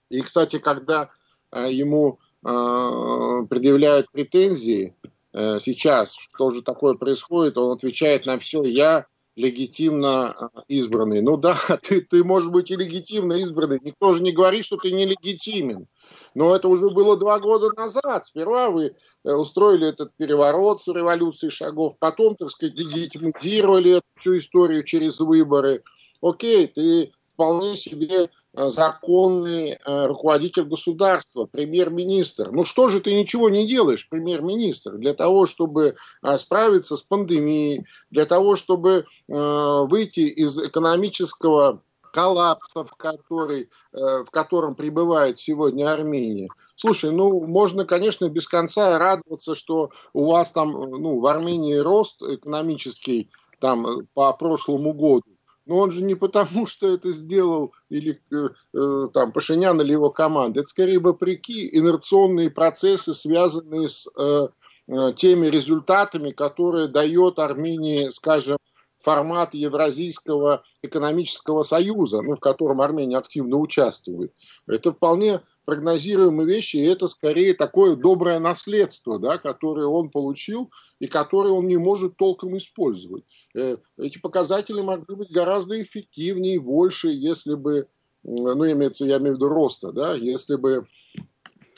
И, 0.10 0.22
кстати, 0.22 0.60
когда 0.60 1.10
ему 1.52 2.20
предъявляют 2.42 4.12
претензии 4.12 4.96
сейчас, 5.34 6.16
что 6.16 6.52
же 6.52 6.62
такое 6.62 6.94
происходит, 6.94 7.58
он 7.58 7.76
отвечает 7.76 8.26
на 8.26 8.38
все, 8.40 8.64
я 8.64 9.08
легитимно 9.40 10.52
избранный. 10.68 11.22
Ну 11.22 11.38
да, 11.38 11.58
ты, 11.82 12.02
ты 12.02 12.24
может 12.24 12.52
быть 12.52 12.72
и 12.72 12.76
легитимно 12.76 13.34
избранный, 13.34 13.80
никто 13.82 14.14
же 14.14 14.22
не 14.22 14.32
говорит, 14.32 14.66
что 14.66 14.78
ты 14.78 14.92
нелегитимен. 14.92 15.88
Но 16.36 16.56
это 16.56 16.68
уже 16.68 16.90
было 16.90 17.18
два 17.18 17.40
года 17.40 17.70
назад. 17.76 18.26
Сперва 18.26 18.70
вы 18.70 18.96
устроили 19.24 19.88
этот 19.88 20.14
переворот 20.18 20.84
с 20.84 20.88
революцией 20.88 21.52
шагов, 21.52 21.98
потом, 22.00 22.36
так 22.36 22.52
сказать, 22.52 22.76
легитимизировали 22.78 23.98
эту 23.98 24.06
всю 24.16 24.38
историю 24.38 24.84
через 24.84 25.20
выборы. 25.20 25.84
Окей, 26.22 26.68
ты 26.68 27.12
вполне 27.34 27.78
себе 27.78 28.30
Э, 28.30 28.39
законный 28.54 29.72
э, 29.72 30.06
руководитель 30.08 30.64
государства, 30.64 31.46
премьер-министр. 31.46 32.52
Ну 32.52 32.66
что 32.66 32.90
же 32.90 33.00
ты 33.00 33.14
ничего 33.14 33.50
не 33.50 33.68
делаешь, 33.68 34.08
премьер-министр, 34.10 34.98
для 34.98 35.14
того, 35.14 35.46
чтобы 35.46 35.96
э, 36.24 36.38
справиться 36.38 36.98
с 36.98 37.02
пандемией, 37.02 37.86
для 38.10 38.26
того, 38.26 38.56
чтобы 38.56 39.06
выйти 39.28 40.22
из 40.22 40.58
экономического 40.58 41.82
коллапса, 42.12 42.84
в, 42.84 42.96
который, 42.96 43.70
в 43.92 44.26
котором 44.32 44.74
пребывает 44.74 45.38
сегодня 45.38 45.92
Армения. 45.92 46.50
Слушай, 46.76 47.12
ну, 47.12 47.46
можно, 47.46 47.86
конечно, 47.86 48.28
без 48.30 48.48
конца 48.48 48.98
радоваться, 48.98 49.54
что 49.54 49.92
у 50.14 50.26
вас 50.26 50.52
там, 50.52 50.72
ну, 50.72 51.20
в 51.20 51.28
Армении 51.28 51.76
рост 51.76 52.22
экономический 52.22 53.30
там 53.60 54.08
по 54.14 54.34
прошлому 54.34 54.94
году. 54.94 55.26
Но 55.70 55.78
он 55.78 55.92
же 55.92 56.04
не 56.04 56.16
потому, 56.16 56.66
что 56.66 56.88
это 56.92 57.12
сделал 57.12 57.74
или 57.90 58.20
э, 58.32 58.50
э, 58.74 59.08
там 59.14 59.32
Пашинян 59.32 59.80
или 59.80 59.92
его 59.92 60.10
команда. 60.10 60.62
Это 60.62 60.70
скорее 60.70 61.00
вопреки 61.00 61.70
инерционные 61.72 62.50
процессы, 62.50 63.14
связанные 63.14 63.88
с 63.88 64.08
э, 64.18 64.48
э, 64.88 65.14
теми 65.16 65.46
результатами, 65.46 66.32
которые 66.32 66.88
дает 66.88 67.38
Армении, 67.38 68.10
скажем, 68.10 68.58
формат 69.00 69.54
Евразийского 69.54 70.64
экономического 70.82 71.62
союза, 71.62 72.24
ну, 72.24 72.36
в 72.36 72.40
котором 72.40 72.82
Армения 72.82 73.18
активно 73.18 73.58
участвует. 73.58 74.34
Это 74.68 74.92
вполне 74.92 75.42
прогнозируемые 75.66 76.48
вещи, 76.48 76.78
и 76.78 76.86
это 76.86 77.08
скорее 77.08 77.54
такое 77.54 77.96
доброе 77.96 78.40
наследство, 78.40 79.20
да, 79.20 79.38
которое 79.38 79.86
он 79.86 80.10
получил 80.10 80.72
и 81.00 81.06
которое 81.06 81.52
он 81.52 81.68
не 81.68 81.78
может 81.78 82.18
толком 82.18 82.58
использовать. 82.58 83.24
Э, 83.56 83.78
эти 83.98 84.20
показатели 84.20 84.82
могли 84.82 85.16
быть 85.16 85.32
гораздо 85.32 85.82
эффективнее, 85.82 86.60
больше, 86.60 87.10
если 87.10 87.56
бы, 87.56 87.88
ну, 88.24 88.72
имеется, 88.72 89.06
я 89.06 89.18
имею 89.18 89.34
в 89.34 89.38
виду 89.38 89.50
роста, 89.50 89.92
да, 89.92 90.14
если 90.14 90.56
бы 90.56 90.86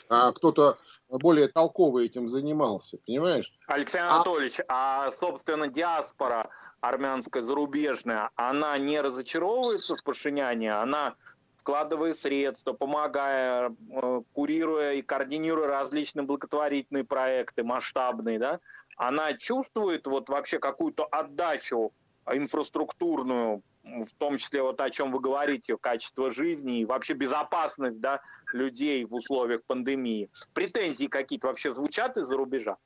а, 0.08 0.32
кто-то 0.32 0.78
более 1.08 1.48
толково 1.48 2.00
этим 2.00 2.28
занимался, 2.28 2.98
понимаешь? 3.06 3.52
Алексей 3.66 4.00
а 4.00 4.16
Анатольевич, 4.16 4.60
а, 4.68 5.06
а 5.06 5.12
собственно, 5.12 5.68
диаспора 5.68 6.50
армянская 6.80 7.42
зарубежная, 7.42 8.30
она 8.34 8.76
не 8.78 9.00
разочаровывается 9.00 9.96
в 9.96 10.02
Пашиняне? 10.04 10.72
Она 10.72 11.16
вкладывая 11.62 12.12
средства, 12.14 12.72
помогая, 12.72 13.70
э, 13.70 14.22
курируя 14.32 14.94
и 14.94 15.02
координируя 15.02 15.68
различные 15.68 16.24
благотворительные 16.24 17.04
проекты 17.04 17.62
масштабные, 17.62 18.40
да, 18.40 18.60
она 18.96 19.32
чувствует 19.34 20.06
вот 20.08 20.28
вообще 20.28 20.58
какую-то 20.58 21.04
отдачу 21.04 21.92
инфраструктурную, 22.26 23.62
в 23.84 24.12
том 24.18 24.38
числе 24.38 24.62
вот 24.62 24.80
о 24.80 24.90
чем 24.90 25.12
вы 25.12 25.20
говорите, 25.20 25.76
качество 25.76 26.32
жизни 26.32 26.80
и 26.80 26.84
вообще 26.84 27.14
безопасность 27.14 28.00
да, 28.00 28.20
людей 28.52 29.04
в 29.04 29.14
условиях 29.14 29.62
пандемии. 29.64 30.30
Претензии 30.54 31.06
какие-то 31.06 31.46
вообще 31.46 31.72
звучат 31.74 32.16
из-за 32.16 32.36
рубежа? 32.36 32.76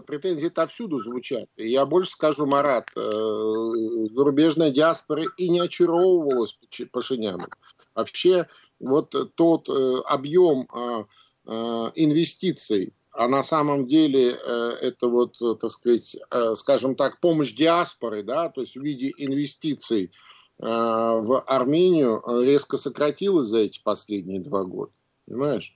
Претензии 0.00 0.48
отовсюду 0.48 0.98
звучат. 0.98 1.48
И 1.56 1.68
я 1.68 1.84
больше 1.86 2.12
скажу, 2.12 2.46
Марат, 2.46 2.88
э, 2.96 3.00
зарубежная 3.00 4.70
диаспора 4.70 5.24
и 5.36 5.48
не 5.48 5.60
очаровывалась 5.60 6.58
Пашиняном. 6.90 7.48
Вообще, 7.94 8.48
вот 8.80 9.14
тот 9.34 9.68
э, 9.68 10.00
объем 10.06 10.66
а, 10.72 11.04
а, 11.46 11.92
инвестиций, 11.94 12.94
а 13.12 13.28
на 13.28 13.42
самом 13.42 13.86
деле 13.86 14.30
э, 14.30 14.76
это 14.80 15.08
вот, 15.08 15.36
так 15.60 15.70
сказать, 15.70 16.16
скажем 16.56 16.94
так, 16.94 17.20
помощь 17.20 17.52
диаспоры, 17.52 18.22
да, 18.22 18.48
то 18.48 18.62
есть 18.62 18.76
в 18.76 18.82
виде 18.82 19.12
инвестиций 19.16 20.10
в 20.58 21.40
Армению 21.40 22.22
резко 22.42 22.76
сократилась 22.76 23.48
за 23.48 23.58
эти 23.58 23.82
последние 23.82 24.40
два 24.40 24.62
года. 24.62 24.92
Понимаешь? 25.26 25.74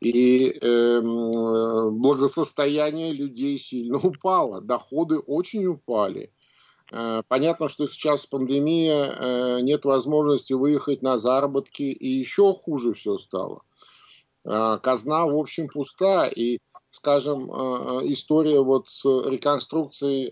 И 0.00 0.50
э, 0.50 1.00
благосостояние 1.00 3.12
людей 3.12 3.58
сильно 3.58 3.98
упало, 3.98 4.60
доходы 4.60 5.18
очень 5.18 5.66
упали. 5.66 6.32
Э, 6.92 7.22
понятно, 7.28 7.68
что 7.68 7.86
сейчас 7.86 8.26
пандемия, 8.26 9.04
э, 9.04 9.60
нет 9.62 9.84
возможности 9.84 10.52
выехать 10.52 11.02
на 11.02 11.18
заработки, 11.18 11.82
и 11.82 12.08
еще 12.08 12.52
хуже 12.52 12.94
все 12.94 13.18
стало. 13.18 13.62
Э, 14.44 14.78
казна, 14.82 15.26
в 15.26 15.36
общем, 15.36 15.68
пуста, 15.68 16.26
и, 16.26 16.58
скажем, 16.90 17.50
э, 17.50 18.12
история 18.12 18.60
вот 18.60 18.88
с 18.88 19.04
реконструкцией 19.04 20.30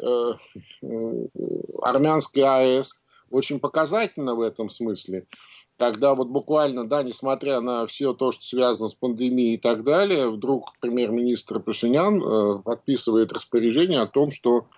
армянской 1.82 2.42
АЭС 2.42 3.03
очень 3.30 3.60
показательна 3.60 4.34
в 4.34 4.40
этом 4.40 4.68
смысле 4.68 5.26
когда 5.76 6.14
вот 6.14 6.28
буквально, 6.28 6.86
да, 6.86 7.02
несмотря 7.02 7.60
на 7.60 7.86
все 7.86 8.12
то, 8.12 8.30
что 8.30 8.44
связано 8.44 8.88
с 8.88 8.94
пандемией 8.94 9.54
и 9.54 9.58
так 9.58 9.82
далее, 9.82 10.30
вдруг 10.30 10.72
премьер-министр 10.80 11.60
Пашинян 11.60 12.22
э, 12.22 12.62
подписывает 12.62 13.32
распоряжение 13.32 14.00
о 14.00 14.06
том, 14.06 14.30
что 14.30 14.68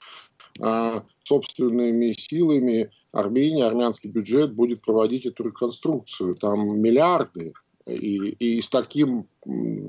э, 0.59 1.01
собственными 1.23 2.13
силами 2.13 2.91
Армения, 3.13 3.65
армянский 3.65 4.11
бюджет 4.11 4.53
будет 4.53 4.83
проводить 4.83 5.25
эту 5.25 5.45
реконструкцию. 5.45 6.35
Там 6.35 6.79
миллиарды. 6.79 7.55
И, 7.87 8.17
и 8.17 8.61
с 8.61 8.69
таким, 8.69 9.27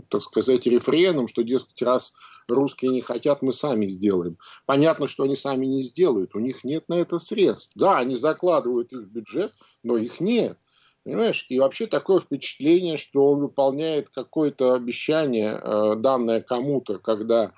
так 0.07 0.21
сказать, 0.21 0.65
рефреном, 0.65 1.27
что, 1.27 1.41
дескать, 1.41 1.81
раз 1.81 2.15
русские 2.55 2.91
не 2.91 3.01
хотят, 3.01 3.41
мы 3.41 3.53
сами 3.53 3.85
сделаем. 3.87 4.37
Понятно, 4.65 5.07
что 5.07 5.23
они 5.23 5.35
сами 5.35 5.65
не 5.65 5.83
сделают, 5.83 6.35
у 6.35 6.39
них 6.39 6.63
нет 6.63 6.87
на 6.89 6.95
это 6.95 7.19
средств. 7.19 7.71
Да, 7.75 7.97
они 7.97 8.15
закладывают 8.15 8.91
их 8.91 9.01
в 9.01 9.11
бюджет, 9.11 9.53
но 9.83 9.97
их 9.97 10.19
нет. 10.19 10.57
Понимаешь? 11.03 11.45
И 11.49 11.59
вообще 11.59 11.87
такое 11.87 12.19
впечатление, 12.19 12.97
что 12.97 13.31
он 13.31 13.39
выполняет 13.39 14.09
какое-то 14.09 14.73
обещание, 14.73 15.59
э, 15.61 15.95
данное 15.95 16.41
кому-то, 16.41 16.99
когда 16.99 17.45
э, 17.45 17.49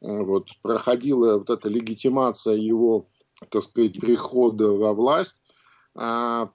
вот 0.00 0.48
проходила 0.62 1.38
вот 1.38 1.50
эта 1.50 1.68
легитимация 1.68 2.54
его, 2.54 3.08
так 3.50 3.62
сказать, 3.62 4.00
прихода 4.00 4.68
во 4.68 4.94
власть, 4.94 5.36
а, 5.94 6.50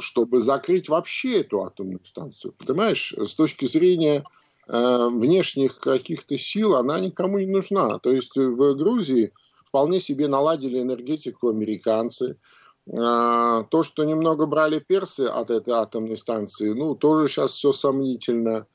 чтобы 0.00 0.40
закрыть 0.40 0.88
вообще 0.88 1.40
эту 1.40 1.62
атомную 1.62 2.04
станцию. 2.04 2.54
Понимаешь, 2.54 3.12
с 3.16 3.34
точки 3.34 3.66
зрения 3.66 4.24
внешних 4.66 5.78
каких-то 5.78 6.38
сил 6.38 6.74
она 6.74 6.98
никому 7.00 7.38
не 7.38 7.46
нужна. 7.46 7.98
То 7.98 8.10
есть 8.10 8.36
в 8.36 8.74
Грузии 8.74 9.32
вполне 9.66 10.00
себе 10.00 10.28
наладили 10.28 10.80
энергетику 10.80 11.50
американцы– 11.50 12.36
а, 12.92 13.64
то, 13.64 13.82
что 13.82 14.04
немного 14.04 14.46
брали 14.46 14.78
персы 14.78 15.22
от 15.22 15.50
этой 15.50 15.72
атомной 15.72 16.16
станции, 16.16 16.72
ну, 16.72 16.94
тоже 16.94 17.28
сейчас 17.28 17.52
все 17.52 17.72
сомнительно. 17.72 18.66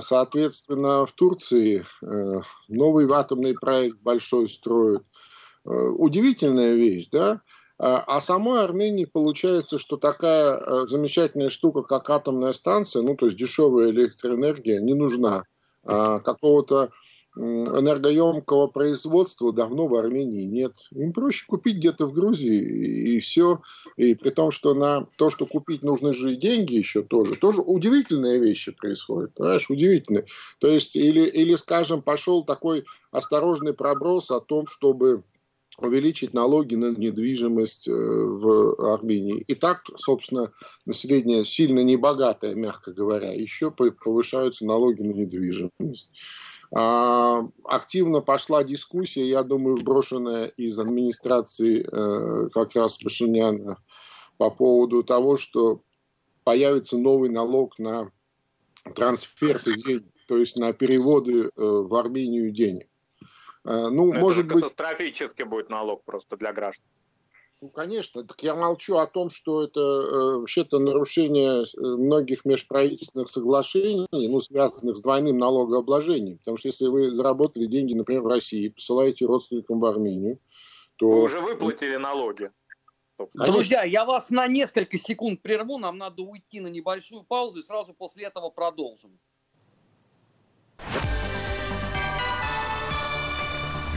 Соответственно, 0.00 1.04
в 1.04 1.12
Турции 1.12 1.84
э, 2.00 2.40
новый 2.68 3.06
атомный 3.12 3.52
проект 3.52 3.98
большой 4.00 4.48
строят. 4.48 5.02
Э, 5.66 5.70
удивительная 5.70 6.72
вещь, 6.72 7.08
да? 7.12 7.42
А, 7.78 8.04
а 8.06 8.20
самой 8.20 8.64
Армении 8.64 9.04
получается, 9.04 9.78
что 9.78 9.96
такая 9.96 10.56
э, 10.56 10.86
замечательная 10.88 11.50
штука, 11.50 11.82
как 11.82 12.08
атомная 12.10 12.52
станция, 12.52 13.02
ну, 13.02 13.16
то 13.16 13.26
есть 13.26 13.38
дешевая 13.38 13.90
электроэнергия, 13.90 14.80
не 14.80 14.94
нужна. 14.94 15.44
Какого-то 15.84 16.90
энергоемкого 17.36 18.68
производства 18.68 19.52
давно 19.52 19.86
в 19.86 19.94
Армении 19.94 20.44
нет. 20.44 20.72
Им 20.92 21.12
проще 21.12 21.44
купить 21.46 21.76
где-то 21.76 22.06
в 22.06 22.12
Грузии 22.12 23.14
и 23.14 23.18
все. 23.18 23.60
И 23.96 24.14
при 24.14 24.30
том, 24.30 24.50
что 24.50 24.74
на 24.74 25.06
то, 25.16 25.28
что 25.28 25.44
купить 25.44 25.82
нужны 25.82 26.12
же 26.14 26.32
и 26.32 26.36
деньги 26.36 26.74
еще 26.74 27.02
тоже. 27.02 27.34
Тоже 27.36 27.60
удивительные 27.60 28.38
вещи 28.38 28.72
происходят. 28.72 29.34
Понимаешь, 29.34 29.68
удивительные. 29.68 30.24
То 30.60 30.68
есть, 30.68 30.96
или, 30.96 31.24
или 31.24 31.54
скажем, 31.56 32.00
пошел 32.00 32.42
такой 32.42 32.84
осторожный 33.10 33.74
проброс 33.74 34.30
о 34.30 34.40
том, 34.40 34.66
чтобы 34.68 35.22
увеличить 35.78 36.34
налоги 36.34 36.74
на 36.74 36.96
недвижимость 36.96 37.88
э, 37.88 37.92
в 37.92 38.94
Армении. 38.94 39.42
И 39.46 39.54
так, 39.54 39.82
собственно, 39.96 40.52
население 40.86 41.44
сильно 41.44 41.80
небогатое, 41.80 42.54
мягко 42.54 42.92
говоря, 42.92 43.32
еще 43.32 43.70
повышаются 43.70 44.66
налоги 44.66 45.02
на 45.02 45.12
недвижимость. 45.12 46.10
А, 46.74 47.48
активно 47.64 48.20
пошла 48.20 48.64
дискуссия, 48.64 49.28
я 49.28 49.42
думаю, 49.42 49.76
брошенная 49.76 50.46
из 50.46 50.78
администрации 50.78 51.86
э, 51.86 52.48
как 52.50 52.74
раз 52.74 52.98
Пашиняна 52.98 53.76
по 54.36 54.50
поводу 54.50 55.02
того, 55.02 55.36
что 55.36 55.82
появится 56.44 56.98
новый 56.98 57.30
налог 57.30 57.78
на 57.78 58.10
трансферты 58.94 59.74
денег, 59.74 60.04
то 60.26 60.36
есть 60.36 60.56
на 60.56 60.72
переводы 60.72 61.44
э, 61.44 61.50
в 61.56 61.94
Армению 61.94 62.50
денег. 62.50 62.88
Э, 63.66 63.88
ну, 63.88 64.12
Но 64.12 64.20
может 64.20 64.46
это 64.46 64.54
быть... 64.54 64.62
катастрофически 64.62 65.42
будет 65.42 65.68
налог 65.70 66.04
просто 66.04 66.36
для 66.36 66.52
граждан. 66.52 66.86
Ну, 67.60 67.70
конечно. 67.70 68.22
Так 68.22 68.42
я 68.42 68.54
молчу 68.54 68.96
о 68.98 69.06
том, 69.06 69.30
что 69.30 69.64
это 69.64 69.80
э, 69.80 70.36
вообще-то 70.38 70.78
нарушение 70.78 71.62
э, 71.64 71.80
многих 71.80 72.44
межправительственных 72.44 73.28
соглашений, 73.28 74.06
ну, 74.12 74.40
связанных 74.40 74.96
с 74.96 75.00
двойным 75.00 75.38
налогообложением. 75.38 76.38
Потому 76.38 76.58
что 76.58 76.68
если 76.68 76.86
вы 76.86 77.12
заработали 77.12 77.66
деньги, 77.66 77.94
например, 77.94 78.22
в 78.22 78.28
России, 78.28 78.68
посылаете 78.68 79.26
родственникам 79.26 79.80
в 79.80 79.86
Армению, 79.86 80.38
то... 80.96 81.08
Вы 81.08 81.22
уже 81.22 81.40
выплатили 81.40 81.96
налоги. 81.96 82.50
Конечно. 83.16 83.52
Друзья, 83.52 83.82
я 83.82 84.04
вас 84.04 84.28
на 84.30 84.46
несколько 84.46 84.98
секунд 84.98 85.40
прерву, 85.40 85.78
нам 85.78 85.96
надо 85.96 86.22
уйти 86.22 86.60
на 86.60 86.68
небольшую 86.68 87.24
паузу 87.24 87.60
и 87.60 87.62
сразу 87.62 87.94
после 87.94 88.26
этого 88.26 88.50
продолжим. 88.50 89.18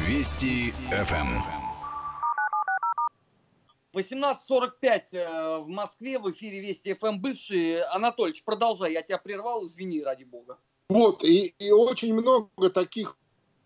Вести 0.09 0.71
ФМ. 0.89 1.37
18.45 3.93 5.01
э, 5.11 5.59
в 5.59 5.67
Москве, 5.67 6.17
в 6.17 6.31
эфире 6.31 6.61
Вести 6.61 6.95
ФМ 6.95 7.19
бывший. 7.19 7.83
Анатольевич, 7.83 8.43
продолжай, 8.43 8.93
я 8.93 9.03
тебя 9.03 9.19
прервал, 9.19 9.67
извини, 9.67 10.01
ради 10.01 10.23
бога. 10.23 10.57
Вот, 10.89 11.23
и, 11.23 11.53
и 11.59 11.69
очень 11.69 12.15
много 12.15 12.71
таких 12.71 13.17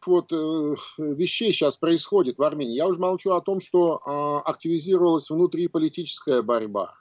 вот 0.05 0.33
э, 0.33 0.75
вещей 0.97 1.53
сейчас 1.53 1.77
происходит 1.77 2.39
в 2.39 2.43
Армении. 2.43 2.75
Я 2.75 2.87
уже 2.87 2.99
молчу 2.99 3.31
о 3.31 3.39
том, 3.39 3.61
что 3.61 4.01
э, 4.05 4.49
активизировалась 4.49 5.29
внутриполитическая 5.29 6.41
борьба. 6.41 6.93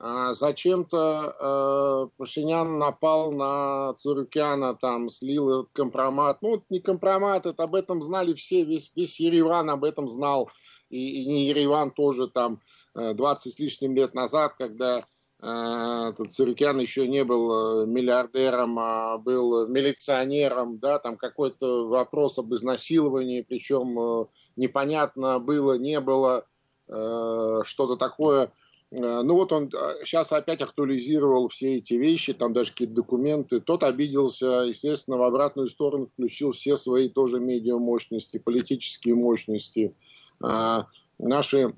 Э, 0.00 0.32
зачем-то 0.32 1.36
э, 1.38 2.16
Пашинян 2.16 2.78
напал 2.78 3.32
на 3.32 3.92
Цурукяна, 3.94 4.74
там 4.74 5.10
слил 5.10 5.68
компромат. 5.72 6.38
Ну, 6.40 6.62
не 6.70 6.80
компромат, 6.80 7.44
это 7.46 7.64
об 7.64 7.74
этом 7.74 8.02
знали 8.02 8.32
все, 8.32 8.64
весь, 8.64 8.92
весь 8.96 9.20
Ереван 9.20 9.68
об 9.68 9.84
этом 9.84 10.08
знал 10.08 10.50
и, 10.90 11.22
и 11.22 11.26
не 11.26 11.46
Ереван 11.46 11.90
тоже 11.90 12.28
там 12.28 12.60
20 12.94 13.46
э, 13.46 13.50
с 13.50 13.58
лишним 13.58 13.94
лет 13.94 14.14
назад, 14.14 14.54
когда 14.58 15.06
э, 15.42 16.12
Циркян 16.28 16.78
еще 16.78 17.06
не 17.06 17.24
был 17.24 17.82
э, 17.82 17.86
миллиардером, 17.86 18.78
а 18.78 19.18
был 19.18 19.68
милиционером, 19.68 20.78
да, 20.78 20.98
там 20.98 21.16
какой-то 21.16 21.88
вопрос 21.88 22.38
об 22.38 22.52
изнасиловании, 22.52 23.42
причем 23.42 23.98
э, 23.98 24.26
непонятно 24.56 25.38
было, 25.38 25.78
не 25.78 26.00
было, 26.00 26.46
э, 26.88 27.60
что-то 27.64 27.96
такое. 27.96 28.52
Э, 28.90 29.22
ну 29.22 29.34
вот 29.34 29.52
он 29.52 29.70
сейчас 30.04 30.32
опять 30.32 30.60
актуализировал 30.60 31.48
все 31.48 31.76
эти 31.76 31.94
вещи, 31.94 32.32
там 32.32 32.52
даже 32.52 32.70
какие-то 32.70 32.94
документы. 32.94 33.60
Тот 33.60 33.82
обиделся, 33.82 34.64
естественно, 34.66 35.16
в 35.16 35.22
обратную 35.22 35.68
сторону 35.68 36.06
включил 36.06 36.52
все 36.52 36.76
свои 36.76 37.08
тоже 37.08 37.40
медиа 37.40 37.78
мощности, 37.78 38.38
политические 38.38 39.14
мощности. 39.14 39.94
А, 40.42 40.86
наши 41.18 41.74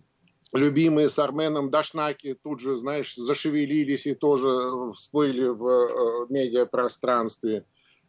любимые 0.52 1.08
с 1.08 1.18
Арменом 1.18 1.70
Дашнаки 1.70 2.38
тут 2.42 2.60
же, 2.60 2.76
знаешь, 2.76 3.14
зашевелились 3.14 4.06
и 4.06 4.14
тоже 4.14 4.92
всплыли 4.92 5.48
в 5.48 5.66
э, 5.66 6.26
медиапространстве. 6.28 7.64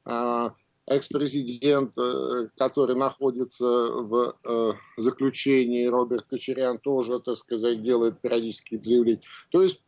А, 0.05 0.53
экс-президент, 0.85 1.97
э, 1.97 2.49
который 2.57 2.95
находится 2.95 3.65
в 3.65 4.35
э, 4.43 4.73
заключении, 4.97 5.87
Роберт 5.87 6.25
Кочерян, 6.25 6.77
тоже, 6.77 7.19
так 7.19 7.37
сказать, 7.37 7.81
делает 7.81 8.19
периодически 8.19 8.81
заявления. 8.81 9.21
То 9.49 9.61
есть, 9.61 9.81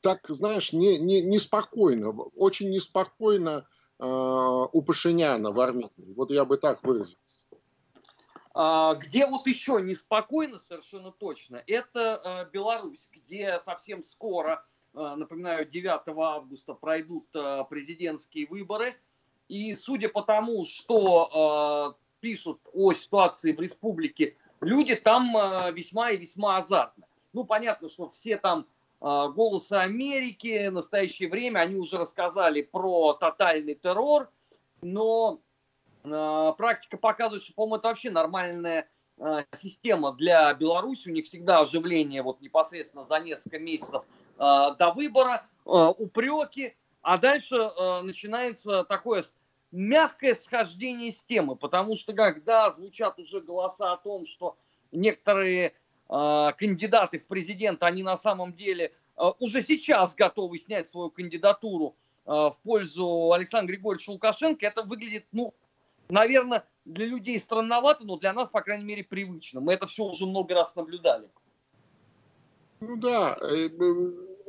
так, 0.00 0.26
знаешь, 0.28 0.72
не, 0.72 0.98
не, 0.98 1.22
неспокойно, 1.22 2.10
очень 2.10 2.70
неспокойно 2.70 3.66
у 3.98 4.82
Пашиняна 4.82 5.52
в 5.52 5.60
Армении. 5.60 6.12
Вот 6.16 6.32
я 6.32 6.44
бы 6.44 6.56
так 6.56 6.82
выразился. 6.82 7.40
А, 8.52 8.96
где 8.96 9.28
вот 9.28 9.46
еще 9.46 9.80
неспокойно 9.80 10.58
совершенно 10.58 11.12
точно, 11.12 11.62
это 11.68 12.50
Беларусь, 12.52 13.08
где 13.12 13.60
совсем 13.60 14.02
скоро, 14.02 14.66
напоминаю, 14.92 15.66
9 15.70 16.02
августа 16.18 16.74
пройдут 16.74 17.30
президентские 17.70 18.48
выборы. 18.48 18.96
И 19.48 19.74
судя 19.74 20.08
по 20.08 20.22
тому, 20.22 20.64
что 20.64 21.96
пишут 22.20 22.60
о 22.72 22.92
ситуации 22.92 23.52
в 23.52 23.60
республике, 23.60 24.36
люди 24.60 24.94
там 24.94 25.34
весьма 25.74 26.10
и 26.10 26.16
весьма 26.16 26.58
азартны. 26.58 27.04
Ну, 27.32 27.44
понятно, 27.44 27.90
что 27.90 28.10
все 28.10 28.38
там 28.38 28.66
голосы 29.00 29.74
Америки, 29.74 30.68
в 30.68 30.72
настоящее 30.72 31.28
время, 31.28 31.60
они 31.60 31.76
уже 31.76 31.98
рассказали 31.98 32.62
про 32.62 33.14
тотальный 33.14 33.74
террор, 33.74 34.30
но 34.80 35.40
а, 36.04 36.52
практика 36.52 36.96
показывает, 36.96 37.44
что, 37.44 37.54
по-моему, 37.54 37.76
это 37.76 37.88
вообще 37.88 38.10
нормальная 38.10 38.88
а, 39.18 39.44
система 39.58 40.12
для 40.12 40.52
Беларуси. 40.54 41.08
У 41.08 41.12
них 41.12 41.26
всегда 41.26 41.60
оживление 41.60 42.22
вот 42.22 42.40
непосредственно 42.40 43.04
за 43.04 43.20
несколько 43.20 43.58
месяцев 43.58 44.02
а, 44.38 44.72
до 44.72 44.90
выбора, 44.90 45.46
упреки, 45.64 46.74
а 47.02 47.18
дальше 47.18 47.56
начинается 48.02 48.84
такое 48.84 49.24
мягкое 49.70 50.34
схождение 50.34 51.12
с 51.12 51.22
темы, 51.22 51.56
потому 51.56 51.96
что 51.96 52.12
когда 52.12 52.72
звучат 52.72 53.18
уже 53.18 53.40
голоса 53.40 53.92
о 53.92 53.96
том, 53.96 54.26
что 54.26 54.56
некоторые 54.92 55.74
кандидаты 56.08 57.18
в 57.18 57.26
президент, 57.26 57.82
они 57.82 58.02
на 58.02 58.16
самом 58.16 58.54
деле 58.54 58.92
уже 59.38 59.62
сейчас 59.62 60.14
готовы 60.14 60.58
снять 60.58 60.88
свою 60.88 61.10
кандидатуру 61.10 61.96
в 62.24 62.54
пользу 62.62 63.32
Александра 63.32 63.72
Григорьевича 63.72 64.10
Лукашенко, 64.10 64.66
это 64.66 64.82
выглядит, 64.82 65.26
ну, 65.32 65.54
наверное, 66.08 66.64
для 66.84 67.06
людей 67.06 67.38
странновато, 67.38 68.04
но 68.04 68.16
для 68.16 68.32
нас, 68.32 68.48
по 68.48 68.60
крайней 68.60 68.84
мере, 68.84 69.04
привычно. 69.04 69.60
Мы 69.60 69.72
это 69.72 69.86
все 69.86 70.04
уже 70.04 70.26
много 70.26 70.54
раз 70.54 70.74
наблюдали. 70.76 71.28
Ну 72.80 72.96
да, 72.96 73.38
э, 73.40 73.68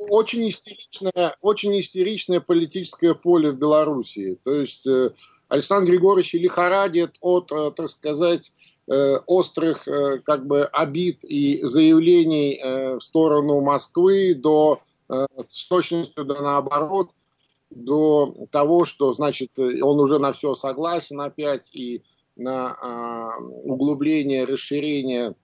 очень 0.08 0.48
истеричное, 0.48 1.36
очень 1.40 1.78
истеричное 1.80 2.40
политическое 2.40 3.14
поле 3.14 3.50
в 3.50 3.56
Белоруссии. 3.56 4.38
То 4.44 4.52
есть 4.54 4.86
э, 4.86 5.10
Александр 5.48 5.90
Григорьевич 5.92 6.34
лихорадит 6.34 7.16
от, 7.20 7.50
э, 7.52 7.70
так 7.76 7.88
сказать, 7.88 8.52
острых 8.86 9.88
как 10.24 10.46
бы 10.46 10.64
обид 10.64 11.24
и 11.24 11.62
заявлений 11.62 12.60
в 12.62 13.00
сторону 13.00 13.62
Москвы 13.62 14.34
до 14.34 14.82
с 15.08 15.68
точностью 15.68 16.26
до 16.26 16.42
наоборот– 16.42 17.08
до 17.74 18.34
того, 18.50 18.84
что, 18.84 19.12
значит, 19.12 19.58
он 19.58 20.00
уже 20.00 20.18
на 20.18 20.32
все 20.32 20.54
согласен 20.54 21.20
опять 21.20 21.74
и 21.74 22.02
на 22.36 22.74
а, 22.74 23.38
углубление, 23.38 24.44
расширение 24.44 25.34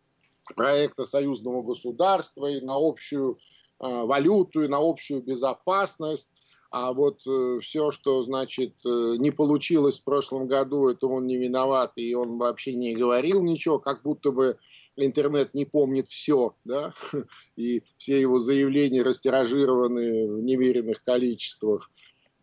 проекта 0.57 1.05
союзного 1.05 1.63
государства 1.63 2.47
и 2.47 2.61
на 2.61 2.75
общую 2.77 3.39
валюту, 3.81 4.63
и 4.63 4.69
на 4.69 4.79
общую 4.79 5.23
безопасность. 5.23 6.31
А 6.71 6.93
вот 6.93 7.19
э, 7.27 7.59
все, 7.63 7.91
что, 7.91 8.23
значит, 8.23 8.75
э, 8.87 9.17
не 9.19 9.33
получилось 9.33 9.99
в 9.99 10.05
прошлом 10.05 10.47
году, 10.47 10.89
это 10.89 11.09
он 11.09 11.27
не 11.27 11.37
виноват, 11.37 11.93
и 11.97 12.15
он 12.15 12.39
вообще 12.39 12.75
не 12.75 12.95
говорил 12.95 13.43
ничего, 13.43 13.81
как 13.81 14.03
будто 14.03 14.31
бы 14.31 14.57
интернет 14.95 15.53
не 15.53 15.65
помнит 15.65 16.07
все, 16.07 16.55
да, 16.65 16.95
и 17.57 17.83
все 17.97 18.21
его 18.21 18.39
заявления 18.39 19.03
растиражированы 19.03 20.29
в 20.33 20.43
неверенных 20.45 21.03
количествах. 21.03 21.91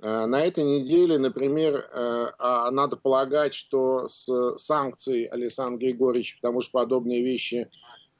Э, 0.01 0.25
на 0.25 0.45
этой 0.45 0.65
неделе, 0.65 1.17
например, 1.17 1.89
э, 1.89 2.31
а 2.37 2.69
надо 2.69 2.97
полагать, 2.97 3.53
что 3.53 4.09
с 4.09 4.57
санкцией 4.57 5.27
Александра 5.27 5.87
Григорьевича, 5.87 6.35
потому 6.41 6.59
что 6.59 6.79
подобные 6.79 7.23
вещи 7.23 7.69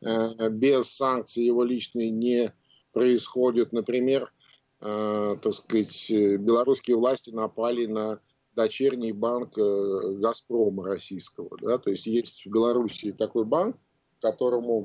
э, 0.01 0.49
без 0.51 0.89
санкций 0.89 1.43
его 1.43 1.65
личной 1.65 2.11
не 2.11 2.53
происходят. 2.97 3.73
Например, 3.73 4.31
так 4.79 5.53
сказать, 5.53 6.11
белорусские 6.11 6.97
власти 6.97 7.31
напали 7.31 7.85
на 7.87 8.19
дочерний 8.57 9.11
банк 9.11 9.57
э, 9.57 10.15
Газпрома 10.19 10.83
российского. 10.85 11.57
Да? 11.61 11.77
То 11.77 11.91
есть 11.91 12.07
есть 12.07 12.43
в 12.43 12.49
Беларуси 12.49 13.13
такой 13.13 13.45
банк, 13.45 13.77
которому 14.19 14.83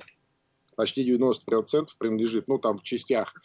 почти 0.76 1.10
90% 1.10 1.88
принадлежит, 1.98 2.48
ну 2.48 2.58
там 2.58 2.76
в 2.76 2.82
частях 2.82 3.32
э, 3.34 3.40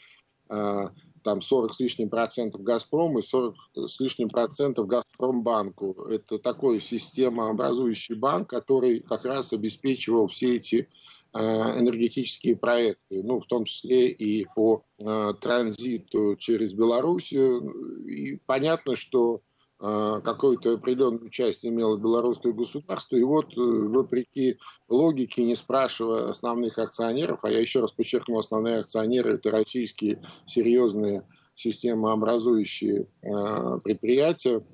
там 0.47 1.41
40 1.41 1.73
с 1.73 1.79
лишним 1.81 2.09
процентов 2.09 2.63
Газпрому 2.63 3.19
и 3.19 3.21
40 3.21 3.55
с 3.87 3.99
лишним 3.99 4.29
процентов 4.29 4.87
Газпромбанку. 4.87 6.05
Это 6.09 6.39
такой 6.39 6.79
системообразующий 6.79 8.15
банк, 8.15 8.49
который 8.49 9.01
как 9.01 9.25
раз 9.25 9.51
обеспечивал 9.51 10.27
все 10.27 10.55
эти 10.55 10.87
э, 11.33 11.37
энергетические 11.37 12.55
проекты, 12.55 13.23
ну, 13.23 13.41
в 13.41 13.45
том 13.45 13.65
числе 13.65 14.09
и 14.09 14.47
по 14.55 14.85
э, 14.99 15.33
транзиту 15.41 16.37
через 16.37 16.73
Белоруссию. 16.73 18.07
И 18.07 18.39
понятно, 18.45 18.95
что 18.95 19.41
а, 19.80 20.21
какое-то 20.21 20.73
определенную 20.73 21.30
часть 21.30 21.63
имело 21.63 21.97
белорусское 21.97 22.51
государство. 22.51 23.15
И 23.15 23.23
вот, 23.23 23.55
э, 23.55 23.61
вопреки 23.61 24.57
логике, 24.89 25.43
не 25.43 25.55
спрашивая 25.55 26.30
основных 26.30 26.80
акционеров, 26.80 27.43
а 27.43 27.51
я 27.51 27.59
еще 27.59 27.82
раз 27.82 27.91
подчеркну, 27.91 28.39
основные 28.39 28.80
акционеры– 28.80 29.34
это 29.36 29.51
российские 29.51 30.23
серьезные 30.47 31.28
системообразующие 31.55 33.07
а, 33.23 33.78
предприятия, 33.80 34.65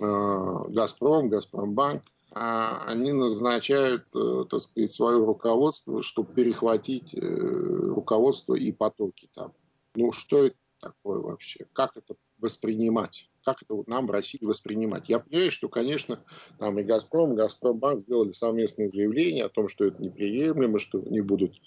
а, 0.00 0.68
«Газпром», 0.68 1.28
«Газпромбанк», 1.28 2.02
они 2.34 3.12
назначают, 3.12 4.06
э, 4.14 4.44
так 4.48 4.62
сказать, 4.62 4.90
свое 4.90 5.22
руководство, 5.22 6.02
чтобы 6.02 6.32
перехватить 6.32 7.14
э, 7.14 7.18
руководство 7.20 8.54
и 8.54 8.72
потоки 8.72 9.28
там. 9.34 9.52
Ну, 9.94 10.12
что 10.12 10.46
это 10.46 10.56
такое 10.80 11.20
вообще? 11.20 11.66
Как 11.74 11.94
это 11.94 12.14
воспринимать? 12.38 13.28
Как 13.44 13.62
это 13.62 13.74
нам 13.86 14.06
в 14.06 14.10
России 14.10 14.38
воспринимать? 14.42 15.08
Я 15.08 15.18
понимаю, 15.18 15.50
что, 15.50 15.68
конечно, 15.68 16.24
там 16.58 16.78
и 16.78 16.82
«Газпром», 16.82 17.32
и 17.32 17.36
«Газпромбанк» 17.36 18.00
сделали 18.00 18.32
совместное 18.32 18.88
заявление 18.88 19.44
о 19.44 19.48
том, 19.48 19.68
что 19.68 19.84
это 19.84 20.02
неприемлемо, 20.02 20.78
что 20.78 21.02
они 21.04 21.20
будут 21.20 21.60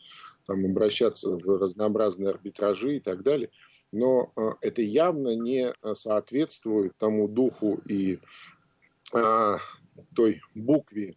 там, 0.48 0.64
обращаться 0.66 1.32
в 1.32 1.58
разнообразные 1.60 2.30
арбитражи 2.30 2.98
и 2.98 3.00
так 3.00 3.24
далее. 3.24 3.50
Но 3.92 4.32
э, 4.36 4.52
это 4.62 4.82
явно 4.82 5.36
не 5.36 5.74
соответствует 5.96 6.94
тому 6.98 7.28
духу 7.28 7.80
и 7.88 8.20
э, 9.14 9.58
той 10.16 10.42
букве 10.54 11.16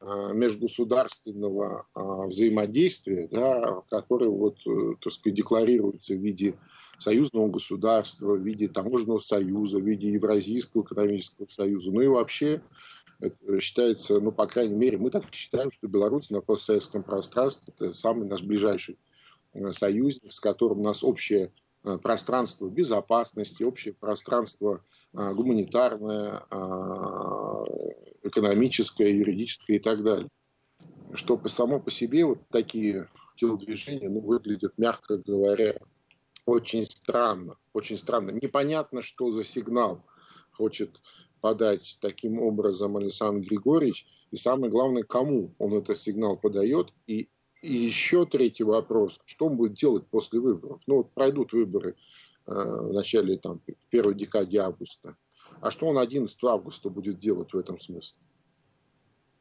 межгосударственного 0.00 1.86
э, 1.94 2.00
взаимодействия, 2.28 3.28
да, 3.30 3.82
который 3.90 4.28
вот, 4.28 4.56
э, 4.66 4.94
так 5.02 5.12
сказать, 5.12 5.36
декларируется 5.36 6.14
в 6.14 6.18
виде 6.18 6.56
союзного 6.98 7.48
государства, 7.48 8.34
в 8.34 8.40
виде 8.40 8.68
таможенного 8.68 9.18
союза, 9.18 9.78
в 9.78 9.82
виде 9.82 10.12
Евразийского 10.12 10.82
экономического 10.82 11.48
союза. 11.48 11.90
Ну 11.90 12.00
и 12.00 12.06
вообще 12.06 12.62
считается, 13.60 14.20
ну, 14.20 14.30
по 14.30 14.46
крайней 14.46 14.76
мере, 14.76 14.98
мы 14.98 15.10
так 15.10 15.24
считаем, 15.32 15.72
что 15.72 15.88
Беларусь 15.88 16.30
на 16.30 16.40
постсоветском 16.40 17.02
пространстве– 17.02 17.74
это 17.78 17.92
самый 17.92 18.28
наш 18.28 18.42
ближайший 18.42 18.98
э, 19.54 19.72
союзник, 19.72 20.32
с 20.32 20.40
которым 20.40 20.80
у 20.80 20.84
нас 20.84 21.02
общее 21.02 21.52
э, 21.82 21.98
пространство 21.98 22.68
безопасности, 22.68 23.64
общее 23.64 23.94
пространство 23.94 24.84
э, 25.12 25.34
гуманитарное, 25.34 26.44
экономическое, 28.22 29.10
юридическое 29.10 29.76
и 29.76 29.80
так 29.80 30.02
далее. 30.02 30.28
Что 31.14 31.40
само 31.48 31.80
по 31.80 31.90
себе 31.90 32.24
вот 32.24 32.40
такие 32.50 33.08
телодвижения 33.36 34.08
ну, 34.08 34.20
выглядят, 34.20 34.74
мягко 34.76 35.18
говоря, 35.18 35.76
очень 36.44 36.84
странно, 36.84 37.56
очень 37.72 37.98
странно. 37.98 38.30
Непонятно, 38.30 39.02
что 39.02 39.30
за 39.30 39.44
сигнал 39.44 40.04
хочет 40.52 41.00
подать 41.40 41.98
таким 42.00 42.40
образом 42.40 42.96
Александр 42.96 43.46
Григорьевич. 43.46 44.06
И 44.30 44.36
самое 44.36 44.70
главное, 44.70 45.02
кому 45.02 45.54
он 45.58 45.74
этот 45.74 45.98
сигнал 45.98 46.36
подает. 46.36 46.92
И, 47.06 47.28
и 47.62 47.72
еще 47.72 48.26
третий 48.26 48.64
вопрос, 48.64 49.20
что 49.24 49.46
он 49.46 49.56
будет 49.56 49.74
делать 49.74 50.06
после 50.08 50.40
выборов? 50.40 50.80
Ну 50.86 50.96
вот 50.96 51.12
пройдут 51.12 51.52
выборы 51.52 51.96
э, 52.46 52.52
в 52.52 52.92
начале 52.92 53.38
там, 53.38 53.60
первой 53.90 54.14
декаде 54.14 54.58
августа. 54.58 55.16
А 55.60 55.70
что 55.70 55.86
он 55.86 55.98
11 55.98 56.36
августа 56.44 56.90
будет 56.90 57.18
делать 57.18 57.52
в 57.52 57.58
этом 57.58 57.78
смысле? 57.78 58.18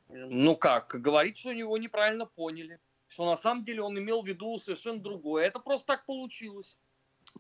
Ну 0.10 0.56
как, 0.56 0.96
говорит, 1.00 1.38
что 1.38 1.52
его 1.52 1.78
неправильно 1.78 2.26
поняли. 2.26 2.80
Что 3.08 3.26
на 3.26 3.38
самом 3.38 3.66
деле 3.66 3.82
он 3.82 3.98
имел 3.98 4.22
в 4.22 4.28
виду 4.28 4.58
совершенно 4.58 5.00
другое. 5.00 5.46
Это 5.46 5.60
просто 5.60 5.88
так 5.88 6.06
получилось. 6.06 6.78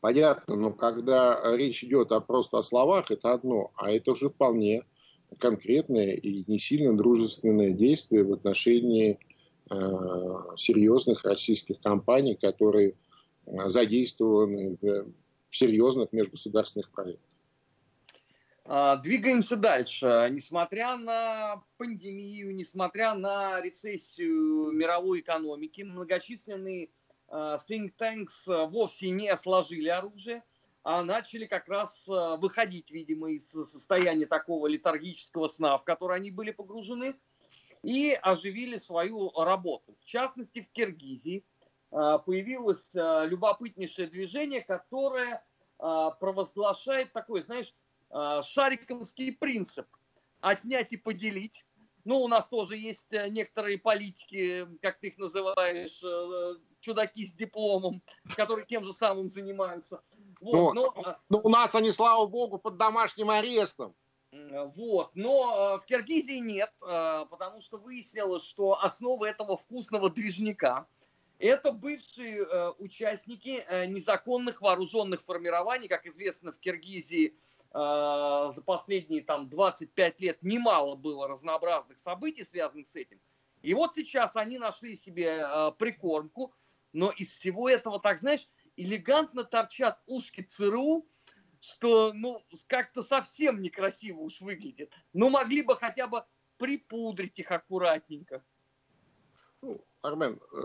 Понятно, 0.01 0.55
но 0.55 0.71
когда 0.71 1.55
речь 1.55 1.83
идет 1.83 2.11
о, 2.11 2.19
просто 2.19 2.57
о 2.57 2.63
словах, 2.63 3.09
это 3.09 3.33
одно, 3.33 3.71
а 3.75 3.91
это 3.91 4.11
уже 4.11 4.29
вполне 4.29 4.83
конкретное 5.39 6.13
и 6.13 6.43
не 6.49 6.59
сильно 6.59 6.95
дружественное 6.95 7.71
действие 7.71 8.23
в 8.23 8.33
отношении 8.33 9.19
э, 9.69 9.75
серьезных 10.55 11.23
российских 11.23 11.79
компаний, 11.81 12.35
которые 12.35 12.95
э, 13.45 13.69
задействованы 13.69 14.77
в 14.81 15.07
серьезных 15.51 16.11
межгосударственных 16.13 16.91
проектах. 16.91 17.36
А, 18.69 18.97
двигаемся 18.97 19.55
дальше. 19.55 20.29
Несмотря 20.31 20.97
на 20.97 21.63
пандемию, 21.77 22.53
несмотря 22.53 23.13
на 23.13 23.61
рецессию 23.61 24.71
мировой 24.71 25.21
экономики, 25.21 25.81
многочисленные 25.81 26.89
Э, 27.29 27.59
think 27.69 27.93
tanks 27.99 28.47
э, 28.47 28.67
вовсе 28.67 29.09
не 29.09 29.35
сложили 29.35 29.89
оружие, 29.89 30.43
а 30.83 31.03
начали 31.03 31.45
как 31.45 31.67
раз 31.67 32.05
выходить, 32.07 32.91
видимо, 32.91 33.29
из 33.31 33.49
состояния 33.49 34.25
такого 34.25 34.67
летаргического 34.67 35.49
сна, 35.49 35.77
в 35.77 35.83
который 35.83 36.15
они 36.15 36.31
были 36.31 36.51
погружены, 36.51 37.15
и 37.83 38.17
оживили 38.21 38.77
свою 38.77 39.31
работу. 39.31 39.97
В 39.99 40.05
частности, 40.05 40.61
в 40.61 40.71
Киргизии 40.71 41.43
появилось 41.89 42.89
любопытнейшее 42.93 44.07
движение, 44.07 44.61
которое 44.61 45.43
провозглашает 45.77 47.11
такой, 47.11 47.41
знаешь, 47.41 47.75
шариковский 48.11 49.31
принцип– 49.31 49.87
отнять 50.41 50.91
и 50.91 50.97
поделить. 50.97 51.65
Ну, 52.05 52.21
у 52.21 52.27
нас 52.27 52.47
тоже 52.47 52.77
есть 52.77 53.11
некоторые 53.11 53.77
политики, 53.77 54.65
как 54.81 54.99
ты 54.99 55.07
их 55.07 55.17
называешь, 55.17 56.01
чудаки 56.79 57.25
с 57.25 57.33
дипломом, 57.33 58.01
которые 58.35 58.65
тем 58.65 58.85
же 58.85 58.93
самым 58.93 59.27
занимаются. 59.27 60.01
Вот, 60.39 60.73
но, 60.73 60.93
но, 60.95 61.03
а, 61.03 61.19
но 61.27 61.41
у 61.43 61.49
нас 61.49 61.75
они, 61.75 61.91
слава 61.91 62.25
богу, 62.27 62.59
под 62.59 62.77
домашним 62.77 63.29
арестом. 63.29 63.93
Вот, 64.31 65.15
но 65.15 65.79
в 65.81 65.85
Киргизии 65.85 66.39
нет, 66.39 66.71
потому 66.79 67.59
что 67.59 67.77
выяснилось, 67.77 68.43
что 68.43 68.81
основа 68.81 69.25
этого 69.25 69.57
вкусного 69.57 70.09
движника 70.09 70.87
это 71.39 71.71
бывшие 71.71 72.71
участники 72.77 73.65
незаконных 73.87 74.61
вооруженных 74.61 75.23
формирований, 75.23 75.87
как 75.87 76.05
известно, 76.05 76.51
в 76.51 76.59
Киргизии 76.59 77.35
за 77.73 78.61
последние 78.65 79.23
там 79.23 79.49
25 79.49 80.21
лет 80.21 80.41
немало 80.41 80.95
было 80.95 81.27
разнообразных 81.27 81.99
событий, 81.99 82.43
связанных 82.43 82.87
с 82.87 82.95
этим. 82.95 83.19
И 83.61 83.73
вот 83.73 83.95
сейчас 83.95 84.35
они 84.35 84.57
нашли 84.57 84.95
себе 84.95 85.71
прикормку– 85.77 86.53
но 86.93 87.11
из 87.11 87.37
всего 87.37 87.69
этого, 87.69 87.99
так 87.99 88.19
знаешь, 88.19 88.47
элегантно 88.75 89.43
торчат 89.43 90.01
ушки 90.07 90.41
ЦРУ, 90.41 91.07
что, 91.59 92.11
ну, 92.13 92.43
как-то 92.67 93.01
совсем 93.01 93.61
некрасиво 93.61 94.21
уж 94.21 94.41
выглядит. 94.41 94.91
Ну, 95.13 95.29
могли 95.29 95.61
бы 95.61 95.75
хотя 95.75 96.07
бы 96.07 96.23
припудрить 96.57 97.37
их 97.37 97.51
аккуратненько. 97.51 98.43
Ну, 99.61 99.85
Армен, 100.01 100.39
э, 100.39 100.57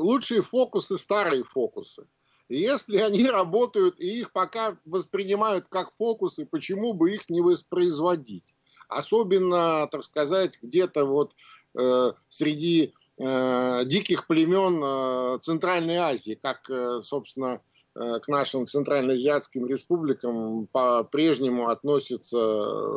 лучшие 0.00 0.42
фокусы 0.42 0.96
старые 0.96 1.44
фокусы. 1.44 2.08
Если 2.48 2.98
они 2.98 3.26
работают 3.30 3.98
и 4.00 4.20
их 4.20 4.32
пока 4.32 4.76
воспринимают 4.84 5.66
как 5.68 5.92
фокусы, 5.92 6.46
почему 6.46 6.92
бы 6.92 7.14
их 7.14 7.28
не 7.28 7.40
воспроизводить? 7.40 8.54
Особенно, 8.88 9.88
так 9.90 10.04
сказать, 10.04 10.58
где-то 10.60 11.04
вот 11.04 11.32
э, 11.78 12.12
среди 12.28 12.94
Э, 13.18 13.84
диких 13.84 14.26
племен 14.26 14.82
э, 14.82 15.38
Центральной 15.40 15.96
Азии, 15.96 16.38
как, 16.40 16.68
э, 16.70 17.02
собственно, 17.02 17.60
к 17.94 18.26
нашим 18.26 18.66
центральноазиатским 18.66 19.66
республикам 19.66 20.66
по-прежнему 20.68 21.68
относятся 21.68 22.38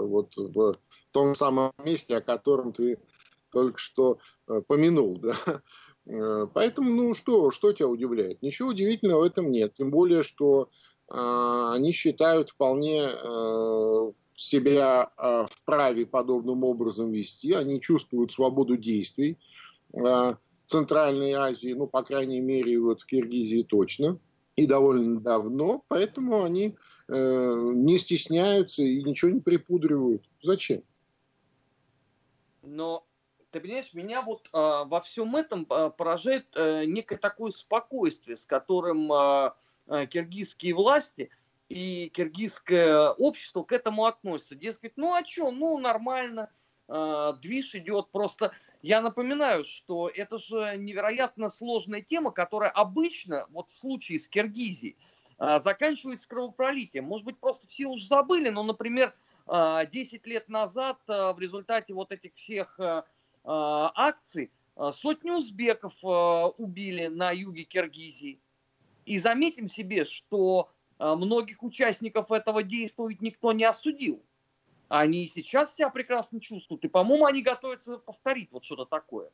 вот 0.03 0.37
в 0.37 0.77
том 1.11 1.35
самом 1.35 1.73
месте, 1.83 2.15
о 2.15 2.21
котором 2.21 2.71
ты 2.71 2.97
только 3.51 3.77
что 3.77 4.19
помянул. 4.67 5.19
Да? 5.21 5.35
Поэтому, 6.05 6.89
ну 6.91 7.13
что, 7.15 7.49
что 7.49 7.73
тебя 7.73 7.87
удивляет? 7.87 8.41
Ничего 8.41 8.69
удивительного 8.69 9.21
в 9.21 9.23
этом 9.23 9.51
нет. 9.51 9.73
Тем 9.75 9.89
более, 9.89 10.21
что 10.21 10.69
э, 11.09 11.15
они 11.15 11.91
считают 11.91 12.49
вполне 12.49 13.09
э, 13.09 14.11
себя 14.35 15.11
э, 15.17 15.45
вправе 15.49 16.05
подобным 16.05 16.63
образом 16.63 17.11
вести. 17.11 17.53
Они 17.53 17.81
чувствуют 17.81 18.31
свободу 18.31 18.77
действий. 18.77 19.39
Э, 19.93 20.35
Центральной 20.67 21.33
Азии, 21.33 21.73
ну, 21.73 21.87
по 21.87 22.03
крайней 22.03 22.39
мере, 22.39 22.79
вот 22.79 23.01
в 23.01 23.05
Киргизии 23.05 23.63
точно, 23.63 24.19
и 24.55 24.67
довольно 24.67 25.19
давно, 25.19 25.83
поэтому 25.87 26.43
они 26.43 26.75
не 27.07 27.99
стесняются 27.99 28.81
и 28.81 29.03
ничего 29.03 29.29
не 29.29 29.39
припудривают. 29.39 30.23
Зачем? 30.41 30.81
Но 32.63 33.05
ты 33.55 33.61
понимаешь, 33.61 33.93
меня 33.93 34.21
вот 34.21 34.49
э, 34.51 34.57
во 34.85 34.99
всем 34.99 35.33
этом 35.37 35.65
э, 35.69 35.89
поражает 35.91 36.45
э, 36.55 36.83
некое 36.83 37.15
такое 37.15 37.51
спокойствие, 37.51 38.35
с 38.35 38.45
которым 38.45 39.09
э, 39.09 39.51
э, 39.87 40.07
киргизские 40.07 40.73
власти 40.75 41.29
и 41.69 42.09
киргизское 42.09 43.11
общество 43.11 43.63
к 43.63 43.71
этому 43.71 44.07
относятся. 44.07 44.55
Дескать, 44.55 44.97
ну 44.97 45.13
а 45.13 45.25
что, 45.25 45.51
ну 45.51 45.77
нормально, 45.77 46.51
э, 46.89 47.33
движ 47.41 47.75
идет. 47.75 48.09
Просто 48.11 48.51
я 48.81 48.99
напоминаю, 48.99 49.63
что 49.63 50.09
это 50.13 50.37
же 50.37 50.75
невероятно 50.77 51.47
сложная 51.47 52.01
тема, 52.01 52.31
которая 52.31 52.71
обычно, 52.71 53.45
вот 53.51 53.71
в 53.71 53.79
случае 53.79 54.19
с 54.19 54.27
Киргизией, 54.27 54.97
э, 55.39 55.61
заканчивается 55.61 56.27
кровопролитием. 56.27 57.05
Может 57.05 57.23
быть, 57.23 57.39
просто 57.39 57.67
все 57.67 57.85
уже 57.85 58.05
забыли, 58.05 58.49
но, 58.49 58.63
например, 58.63 59.13
10 59.47 60.25
лет 60.25 60.49
назад 60.49 60.97
в 61.07 61.35
результате 61.37 61.93
вот 61.93 62.11
этих 62.11 62.33
всех 62.33 62.79
акций 63.45 64.51
сотни 64.91 65.31
узбеков 65.31 65.93
убили 66.57 67.07
на 67.07 67.31
юге 67.31 67.63
Киргизии. 67.63 68.39
И 69.05 69.17
заметим 69.19 69.69
себе, 69.69 70.05
что 70.05 70.69
многих 70.97 71.61
участников 71.61 72.31
этого 72.31 72.63
действия 72.63 73.15
никто 73.19 73.51
не 73.51 73.63
осудил. 73.63 74.21
Они 74.87 75.23
и 75.23 75.27
сейчас 75.27 75.75
себя 75.75 75.89
прекрасно 75.89 76.39
чувствуют. 76.39 76.83
И, 76.85 76.87
по-моему, 76.87 77.25
они 77.25 77.41
готовятся 77.41 77.97
повторить 77.97 78.51
вот 78.51 78.65
что-то 78.65 78.85
такое. 78.85 79.29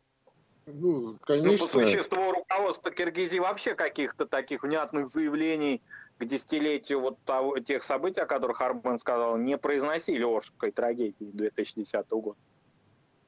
Ну, 0.65 1.17
конечно. 1.21 1.51
Ну, 1.51 1.57
по 1.57 1.67
существу 1.67 2.31
руководства 2.31 2.91
Киргизии 2.91 3.39
вообще 3.39 3.75
каких-то 3.75 4.25
таких 4.25 4.63
внятных 4.63 5.09
заявлений 5.09 5.81
к 6.17 6.25
десятилетию 6.25 6.99
вот 7.01 7.17
того, 7.23 7.59
тех 7.59 7.83
событий, 7.83 8.21
о 8.21 8.25
которых 8.25 8.61
Армен 8.61 8.97
сказал, 8.97 9.37
не 9.37 9.57
произносили 9.57 10.23
Ошской 10.23 10.71
трагедии 10.71 11.31
2010 11.33 12.09
года. 12.11 12.37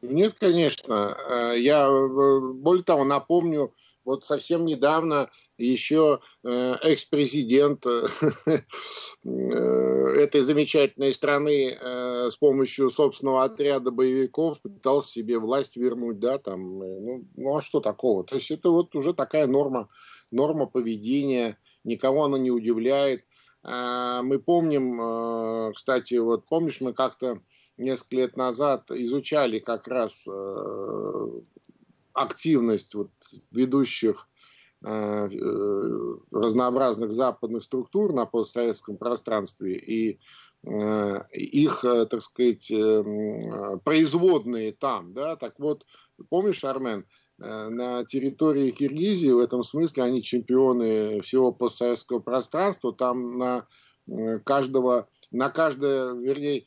Нет, 0.03 0.35
конечно. 0.37 1.17
Э, 1.29 1.57
я, 1.57 1.87
э, 1.87 2.39
более 2.55 2.83
того, 2.83 3.05
напомню, 3.05 3.73
вот 4.03 4.25
совсем 4.25 4.65
недавно 4.65 5.29
еще 5.57 6.19
э, 6.43 6.75
экс-президент 6.83 7.85
этой 9.23 10.41
замечательной 10.41 11.13
страны 11.13 11.77
с 12.29 12.35
помощью 12.35 12.89
собственного 12.89 13.45
отряда 13.45 13.91
боевиков 13.91 14.61
пытался 14.61 15.09
себе 15.09 15.39
власть 15.39 15.77
вернуть, 15.77 16.19
да, 16.19 16.37
там, 16.37 16.79
ну, 16.79 17.25
ну 17.37 17.55
а 17.55 17.61
что 17.61 17.79
такого? 17.79 18.25
То 18.25 18.35
есть 18.35 18.51
это 18.51 18.71
вот 18.71 18.93
уже 18.95 19.13
такая 19.13 19.47
норма, 19.47 19.87
норма 20.31 20.65
поведения, 20.65 21.57
никого 21.85 22.25
она 22.25 22.37
не 22.37 22.51
удивляет. 22.51 23.23
А, 23.63 24.21
мы 24.21 24.39
помним, 24.39 25.73
кстати, 25.73 26.15
вот 26.15 26.45
помнишь, 26.45 26.81
мы 26.81 26.91
как-то 26.91 27.39
несколько 27.77 28.15
лет 28.15 28.37
назад 28.37 28.91
изучали 28.91 29.59
как 29.59 29.87
раз 29.87 30.25
э, 30.27 31.27
активность 32.13 32.93
вот 32.95 33.11
ведущих 33.51 34.27
э, 34.83 34.89
э, 34.89 36.15
разнообразных 36.31 37.13
западных 37.13 37.63
структур 37.63 38.13
на 38.13 38.25
постсоветском 38.25 38.97
пространстве 38.97 39.77
и 39.77 40.19
их, 40.65 41.81
так 41.81 42.21
сказать, 42.21 42.71
производные 43.83 44.71
там, 44.71 45.11
да, 45.11 45.35
так 45.35 45.59
вот, 45.59 45.85
помнишь, 46.29 46.63
Армен, 46.63 47.05
на 47.37 48.05
территории 48.05 48.71
Киргизии 48.71 49.27
в 49.27 49.39
этом 49.39 49.63
смысле 49.63 50.03
они 50.03 50.23
чемпионы 50.23 51.19
всего 51.19 51.51
постсоветского 51.51 52.19
пространства, 52.19 52.93
там 52.93 53.37
на 53.37 53.67
каждого, 54.45 55.09
на 55.31 55.49
каждое, 55.49 56.13
вернее, 56.13 56.63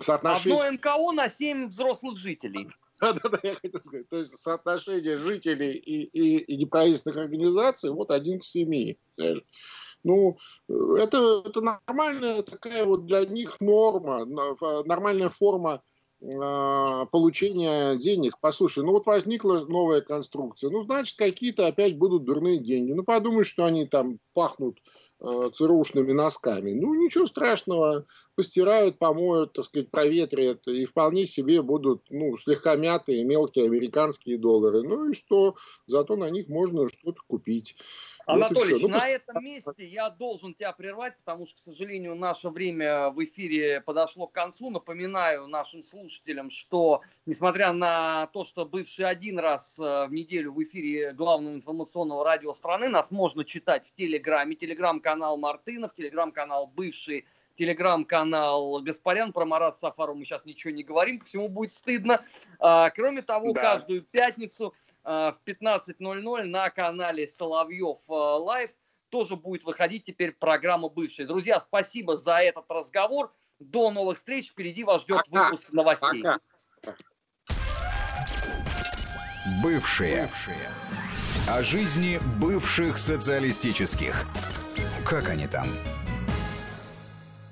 соотношение... 0.00 0.60
Одно 0.60 0.72
НКО 0.72 1.12
на 1.12 1.28
7 1.28 1.68
взрослых 1.68 2.18
жителей. 2.18 2.68
Да-да-да, 3.00 3.38
я 3.42 3.54
хотел 3.54 3.80
сказать. 3.80 4.08
То 4.08 4.16
есть 4.18 4.38
соотношение 4.40 5.16
жителей 5.16 5.72
и, 5.72 6.04
и, 6.04 6.38
и 6.38 6.56
неправительственных 6.56 7.24
организаций 7.24 7.90
вот 7.90 8.10
один 8.10 8.40
к 8.40 8.44
семи. 8.44 8.98
Ну, 10.04 10.36
это, 10.68 11.42
это 11.46 11.60
нормальная 11.62 12.42
такая 12.42 12.84
вот 12.84 13.06
для 13.06 13.24
них 13.24 13.58
норма, 13.60 14.26
нормальная 14.84 15.30
форма 15.30 15.82
э, 16.20 16.26
получения 17.10 17.96
денег. 17.96 18.38
Послушай, 18.38 18.84
ну 18.84 18.92
вот 18.92 19.06
возникла 19.06 19.64
новая 19.64 20.02
конструкция, 20.02 20.68
ну, 20.68 20.82
значит, 20.82 21.16
какие-то 21.16 21.66
опять 21.66 21.96
будут 21.96 22.24
дурные 22.24 22.58
деньги. 22.58 22.92
Ну, 22.92 23.02
подумай, 23.02 23.44
что 23.44 23.64
они 23.64 23.86
там 23.86 24.18
пахнут 24.34 24.78
Э, 24.78 25.03
ЦРУшными 25.54 26.12
носками. 26.12 26.72
Ну, 26.72 26.94
ничего 26.94 27.26
страшного, 27.26 28.06
постирают, 28.34 28.98
помоют, 28.98 29.52
так 29.52 29.64
сказать, 29.64 29.90
проветрят, 29.90 30.66
и 30.66 30.84
вполне 30.84 31.26
себе 31.26 31.62
будут, 31.62 32.02
ну, 32.10 32.36
слегка 32.36 32.76
мятые 32.76 33.24
мелкие 33.24 33.66
американские 33.66 34.38
доллары. 34.38 34.82
Ну 34.82 35.10
и 35.10 35.14
что? 35.14 35.54
Зато 35.86 36.16
на 36.16 36.30
них 36.30 36.48
можно 36.48 36.88
что-то 36.88 37.20
купить. 37.26 37.76
Анатолий, 38.26 38.76
ну, 38.80 38.88
на 38.88 39.08
этом 39.08 39.44
месте 39.44 39.86
я 39.86 40.10
должен 40.10 40.54
тебя 40.54 40.72
прервать, 40.72 41.16
потому 41.24 41.46
что, 41.46 41.56
к 41.56 41.64
сожалению, 41.64 42.14
наше 42.14 42.48
время 42.48 43.10
в 43.10 43.22
эфире 43.24 43.80
подошло 43.80 44.26
к 44.26 44.32
концу. 44.32 44.70
Напоминаю 44.70 45.46
нашим 45.46 45.84
слушателям, 45.84 46.50
что, 46.50 47.02
несмотря 47.26 47.72
на 47.72 48.28
то, 48.28 48.44
что 48.44 48.64
бывший 48.64 49.06
один 49.06 49.38
раз 49.38 49.78
э, 49.78 50.06
в 50.06 50.12
неделю 50.12 50.52
в 50.52 50.62
эфире 50.62 51.12
главного 51.12 51.54
информационного 51.54 52.24
радио 52.24 52.54
страны, 52.54 52.88
нас 52.88 53.10
можно 53.10 53.44
читать 53.44 53.86
в 53.86 53.94
Телеграме, 53.94 54.56
телеграм-канал 54.56 55.36
Мартынов, 55.36 55.94
телеграм-канал 55.94 56.66
бывший 56.66 57.26
телеграм-канал 57.56 58.80
Гаспарян. 58.82 59.32
Про 59.32 59.44
Марат 59.44 59.78
Сафару 59.78 60.14
мы 60.14 60.24
сейчас 60.24 60.44
ничего 60.44 60.72
не 60.72 60.82
говорим, 60.82 61.20
всему 61.26 61.48
будет 61.48 61.72
стыдно. 61.72 62.20
А, 62.58 62.90
кроме 62.90 63.22
того, 63.22 63.52
да. 63.52 63.60
каждую 63.60 64.02
пятницу 64.02 64.74
в 65.04 65.38
15.00 65.46 66.44
на 66.44 66.70
канале 66.70 67.28
Соловьев 67.28 67.98
э, 68.08 68.12
Лайв 68.12 68.70
тоже 69.10 69.36
будет 69.36 69.64
выходить 69.64 70.04
теперь 70.04 70.32
программа 70.32 70.88
«Бывшие». 70.88 71.26
Друзья, 71.26 71.60
спасибо 71.60 72.16
за 72.16 72.38
этот 72.38 72.64
разговор. 72.68 73.32
До 73.60 73.90
новых 73.90 74.16
встреч. 74.16 74.50
Впереди 74.50 74.82
вас 74.82 75.02
ждет 75.02 75.22
Пока. 75.30 75.44
выпуск 75.44 75.70
новостей. 75.72 76.22
Пока. 76.22 76.40
Бывшие. 79.62 80.22
Бывшие. 80.22 80.68
О 81.48 81.62
жизни 81.62 82.18
бывших 82.40 82.98
социалистических. 82.98 84.24
Как 85.06 85.28
они 85.28 85.46
там? 85.46 85.66